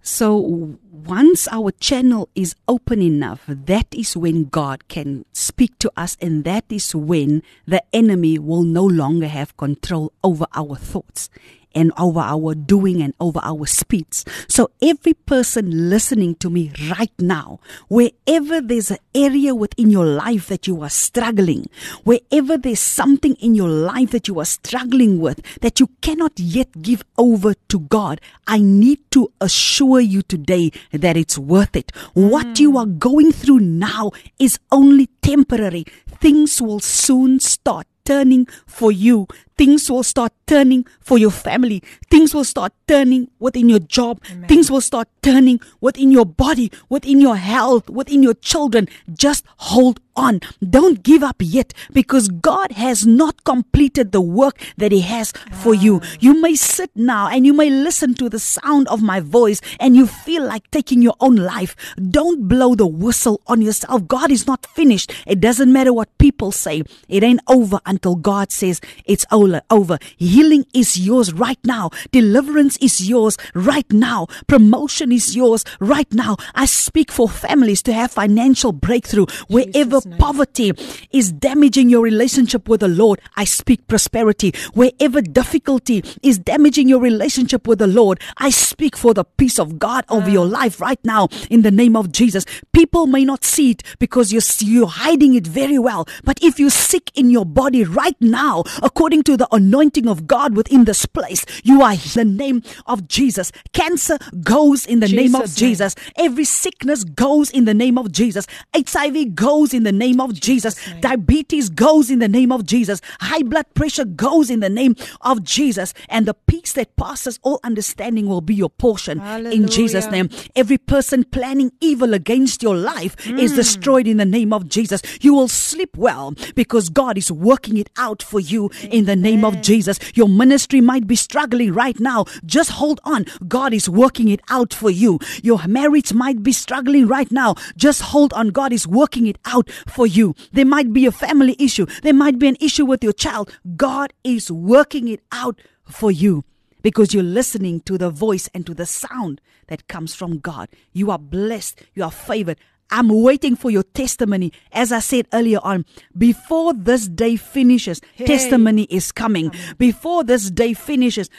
[0.01, 6.15] So once our channel is open enough, that is when God can speak to us,
[6.21, 11.29] and that is when the enemy will no longer have control over our thoughts
[11.77, 14.23] and over our doing and over our speech.
[14.49, 20.47] So every person listening to me right now, wherever there's an area within your life
[20.47, 21.69] that you are struggling,
[22.03, 26.81] wherever there's something in your life that you are struggling with that you cannot yet
[26.81, 31.91] give over to God, I need to assure you today that it's worth it.
[32.13, 35.85] What you are going through now is only temporary.
[36.19, 39.27] Things will soon start turning for you.
[39.57, 41.81] Things will start turning for your family.
[42.11, 44.21] Things will start turning within your job.
[44.31, 44.47] Amen.
[44.47, 48.87] Things will start turning within your body, within your health, within your children.
[49.11, 50.41] Just hold on.
[50.61, 55.73] Don't give up yet because God has not completed the work that He has for
[55.73, 56.01] you.
[56.03, 56.07] Ah.
[56.19, 59.95] You may sit now and you may listen to the sound of my voice and
[59.95, 61.75] you feel like taking your own life.
[61.97, 64.07] Don't blow the whistle on yourself.
[64.07, 65.11] God is not finished.
[65.25, 66.83] It doesn't matter what people say.
[67.09, 69.61] It ain't over until God says it's over.
[69.69, 69.97] over.
[70.17, 71.89] Healing is yours right now.
[72.11, 74.27] Deliverance is yours right now.
[74.47, 76.37] Promotion is yours right now.
[76.55, 80.73] I speak for families to have financial breakthrough wherever poverty
[81.11, 83.19] is damaging your relationship with the Lord.
[83.35, 84.53] I speak prosperity.
[84.73, 89.79] Wherever difficulty is damaging your relationship with the Lord, I speak for the peace of
[89.79, 90.59] God over your ah.
[90.59, 92.45] life right now in the name of Jesus.
[92.73, 96.07] People may not see it because you're, you're hiding it very well.
[96.23, 100.55] But if you're sick in your body right now, according to the anointing of God
[100.55, 103.51] within this place, you are in the name of Jesus.
[103.73, 105.69] Cancer goes in the name of Jesus' name.
[105.69, 105.95] Jesus.
[106.17, 108.47] Every sickness goes in the name of Jesus.
[108.75, 110.75] HIV goes in the name of Jesus.
[110.87, 111.01] name.
[111.01, 113.01] Diabetes goes in the name of Jesus.
[113.19, 115.93] High blood pressure goes in the name of Jesus.
[116.09, 120.29] And the peace that passes all understanding will be your portion in Jesus' name.
[120.55, 123.55] Every person planning evil against your life is mm.
[123.55, 125.01] destroyed in the name of Jesus.
[125.21, 129.43] You will sleep well because God is working it out for you in the name
[129.43, 129.99] of Jesus.
[130.15, 132.23] Your ministry might be struggling right now.
[132.45, 133.25] Just hold on.
[133.49, 135.19] God is working it out for you.
[135.43, 137.55] Your marriage might be struggling right now.
[137.75, 138.49] Just hold on.
[138.49, 140.35] God is working it out for you.
[140.53, 141.85] There might be a family issue.
[142.03, 143.51] There might be an issue with your child.
[143.75, 146.45] God is working it out for you
[146.81, 150.69] because you're listening to the voice and to the sound that comes from God.
[150.93, 151.81] You are blessed.
[151.93, 152.57] You are favored.
[152.89, 154.53] I'm waiting for your testimony.
[154.71, 155.85] As I said earlier on,
[156.17, 159.51] before this day finishes, testimony is coming.
[159.77, 161.29] Before this day finishes,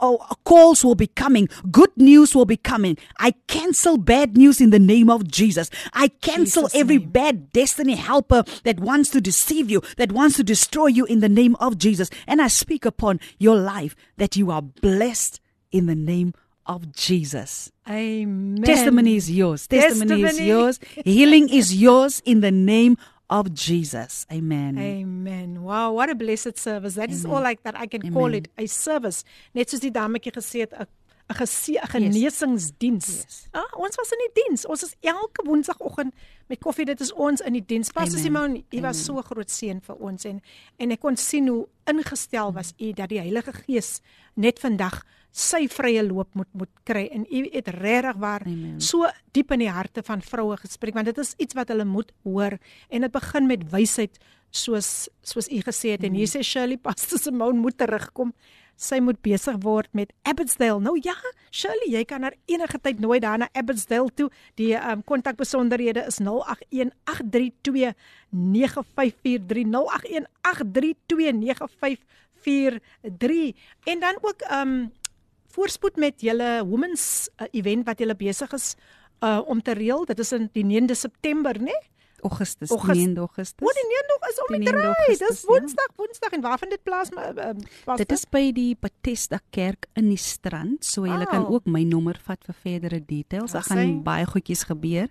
[0.00, 1.48] oh, calls will be coming.
[1.70, 2.96] Good news will be coming.
[3.18, 5.70] I cancel bad news in the name of Jesus.
[5.92, 7.10] I cancel Jesus' every name.
[7.10, 11.28] bad destiny helper that wants to deceive you, that wants to destroy you in the
[11.28, 12.10] name of Jesus.
[12.26, 15.40] And I speak upon your life that you are blessed
[15.70, 16.34] in the name
[16.66, 17.70] of Jesus.
[17.88, 18.62] Amen.
[18.62, 19.66] Testimony is yours.
[19.66, 20.48] Testimony, is Testimony.
[20.48, 20.80] yours.
[21.04, 22.96] Healing is yours in the name
[23.30, 24.26] of Jesus.
[24.32, 24.78] Amen.
[24.78, 25.62] Amen.
[25.62, 26.94] Wow, what a blessed service.
[26.94, 28.44] That is all like that I can call Amen.
[28.44, 29.24] it a service.
[29.54, 30.86] Net soos die dametjie gesê het 'n
[31.26, 33.06] 'n genesingsdiens.
[33.06, 33.46] Yes.
[33.52, 34.66] Ah, ons was in die diens.
[34.66, 36.14] Ons is elke woensdagoggend
[36.46, 36.84] met koffie.
[36.84, 37.90] Dit is ons in die diens.
[37.90, 38.24] Pastor Amen.
[38.24, 40.40] Simon, u was so groot seën vir ons en
[40.76, 44.00] en ek kon sien hoe ingestel was u dat die Heilige Gees
[44.34, 45.02] net vandag
[45.34, 48.80] sy vrye loop moet moet kry en u het regtig waar Amen.
[48.80, 52.12] so diep in die harte van vroue gespreek want dit is iets wat hulle moet
[52.22, 52.54] hoor
[52.88, 54.20] en dit begin met wysheid
[54.54, 58.30] soos soos u gesê het en hier sê Shirley Pastor Simone moet terugkom
[58.76, 60.80] sy moet besig word met Abbotsdale.
[60.82, 61.14] Nou ja,
[61.54, 64.30] Shirley, jy kan haar enige tyd nooi daar na Abbotsdale toe.
[64.58, 66.24] Die ehm um, kontakbesonderhede is 0818329543
[69.70, 69.76] 0818329543
[73.84, 74.92] en dan ook ehm um,
[75.54, 78.74] voorspoed met julle women's uh, event wat julle besig is
[79.24, 80.04] uh om te reël.
[80.04, 81.70] Dit is in die 9de September, né?
[81.70, 81.82] Nee?
[82.24, 83.62] Augustus, August- 9 Augustus.
[83.68, 84.94] O, die 9de is om Die die 9de draai.
[84.96, 85.48] Augustus, Dis ja.
[85.52, 87.08] Woensdag, Woensdag en waar vind dit plaas?
[87.12, 87.52] Uh,
[87.88, 91.52] uh, Dit is by die Bethesda Kerk in die strand, so jy kan Wow.
[91.54, 93.52] ook my nommer vat vir verdere details.
[93.52, 95.08] Daar gaan baie goedjies gebeur.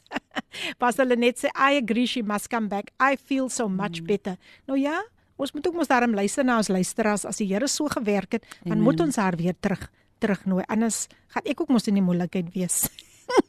[0.79, 2.93] Pastor Lenet sê I agree she must come back.
[3.03, 4.39] I feel so much better.
[4.71, 5.03] Nou ja,
[5.39, 8.47] ons moet ook mos daarom luister na ons luisteraars as die Here so gewerk het,
[8.63, 8.87] dan Amen.
[8.87, 9.89] moet ons haar weer terug
[10.23, 10.65] terugnooi.
[10.67, 12.87] Anders gaan ek ook mos in die moeilikheid wees.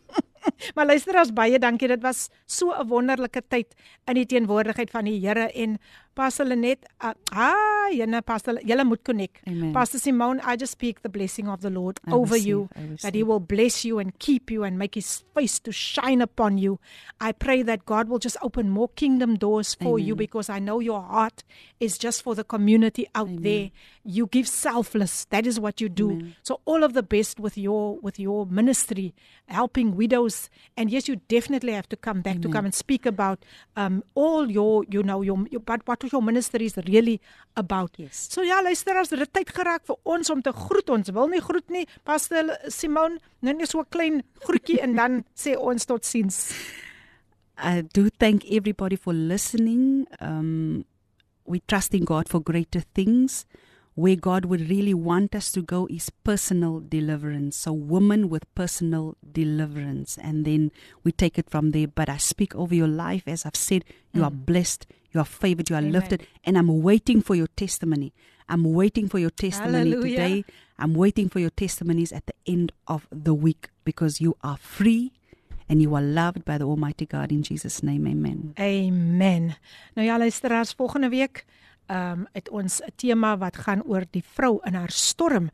[0.75, 1.89] maar luisteraars baie dankie.
[1.89, 3.73] Dit was so 'n wonderlike tyd
[4.05, 5.79] in die teenwoordigheid van die Here en
[6.19, 9.37] Pastor Lenet, uh, ah, jene Pastor, julle moet connect.
[9.47, 9.71] Amen.
[9.71, 12.69] Pastor Simone, I just speak the blessing of the Lord I over receive, you
[13.01, 16.57] that he will bless you and keep you and make his face to shine upon
[16.57, 16.77] you.
[17.21, 20.81] I pray that God will just open more kingdom doors for you because I know
[20.81, 21.43] your heart
[21.79, 23.71] is just for the community out there.
[24.03, 25.23] You give selfless.
[25.29, 26.11] That is what you do.
[26.11, 26.35] Amen.
[26.43, 29.13] So all of the best with your with your ministry,
[29.47, 30.49] helping widows.
[30.75, 33.45] And yes, you definitely have to come back to come and speak about
[33.77, 37.19] um all your you know your, your but what your ministry is really
[37.56, 37.98] about.
[37.98, 38.27] Yes.
[38.31, 40.90] So ja, luister as dit tyd geraak vir ons om te groet.
[40.90, 41.86] Ons wil nie groet nie.
[42.03, 46.53] Pastor Simon, nou net so 'n klein groetjie en dan sê ons totsiens.
[47.61, 50.07] I do thank everybody for listening.
[50.22, 50.86] Um,
[51.45, 53.45] we trust in God for greater things.
[53.95, 57.57] Where God would really want us to go is personal deliverance.
[57.57, 60.18] So, women with personal deliverance.
[60.18, 60.72] And then
[61.03, 61.88] we take it from there.
[61.88, 63.23] But I speak over your life.
[63.27, 63.84] As I've said,
[64.14, 65.91] you are blessed, you are favored, you are Amen.
[65.91, 66.27] lifted.
[66.44, 68.14] And I'm waiting for your testimony.
[68.48, 70.15] I'm waiting for your testimony Hallelujah.
[70.15, 70.45] today.
[70.77, 75.11] I'm waiting for your testimonies at the end of the week because you are free
[75.68, 78.07] and you are loved by the Almighty God in Jesus' name.
[78.07, 78.53] Amen.
[78.60, 79.56] Amen.
[79.94, 81.45] Nou ja, luisteraars, volgende week
[81.90, 85.49] ehm um, het ons 'n tema wat gaan oor die vrou in haar storm.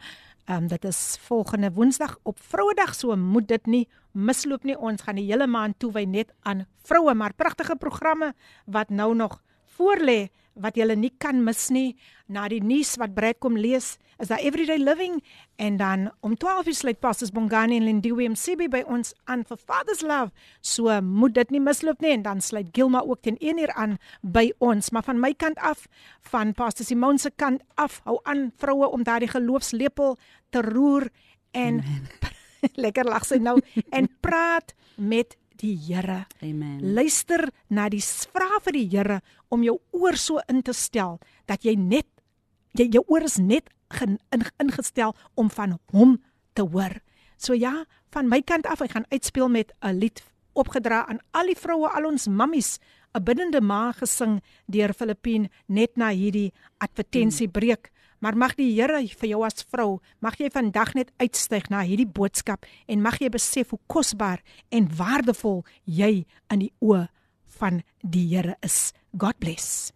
[0.45, 4.75] Ehm um, dit is volgende Woensdag op Vrouedag, so moet dit nie misloop nie.
[4.77, 8.33] Ons gaan die hele maand toewy net aan vroue, maar pragtige programme
[8.65, 11.95] wat nou nog voorlê wat jy nie kan mis nie.
[12.27, 15.19] Na die nuus wat Brad kom lees, is daar everyday living
[15.59, 19.57] en dan om 12 uur sluit Pastors Bongani en Lindiwe MCB by ons aan vir
[19.59, 20.31] Father's Love.
[20.61, 23.97] So moet dit nie misloop nie en dan sluit Gilma ook teen 1 uur aan
[24.21, 24.91] by ons.
[24.91, 25.87] Maar van my kant af,
[26.31, 30.17] van Pastor Simone se kant af, hou aan vroue om daardie geloofslepel
[30.49, 31.09] te roer
[31.51, 31.83] en
[32.83, 33.59] lekker lag sy nou
[33.91, 36.25] en praat met die Here.
[36.41, 36.93] Amen.
[36.93, 41.65] Luister na die vra vir die Here om jou oor so in te stel dat
[41.65, 42.07] jy net
[42.75, 43.69] jy jou oor is net
[44.03, 44.17] in,
[44.59, 46.17] ingestel om van hom
[46.53, 46.99] te hoor.
[47.37, 50.23] So ja, van my kant af, ek gaan uitspeel met 'n lied
[50.55, 52.79] opgedra aan al die vroue, al ons mammies,
[53.13, 57.91] 'n biddende ma gesing deur Filippien net na hierdie advertensiebreek.
[58.25, 62.09] Maar mag die Here vir jou as vrou, mag jy vandag net uitstyg na hierdie
[62.09, 64.41] boodskap en mag jy besef hoe kosbaar
[64.73, 67.03] en waardevol jy in die oë
[67.59, 68.95] van die Here is.
[69.13, 69.91] God bless.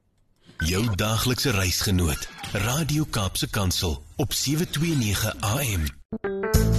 [0.61, 2.29] Jou daaglikse reisgenoot.
[2.69, 6.78] Radio Kaapse Kansel op 729 AM.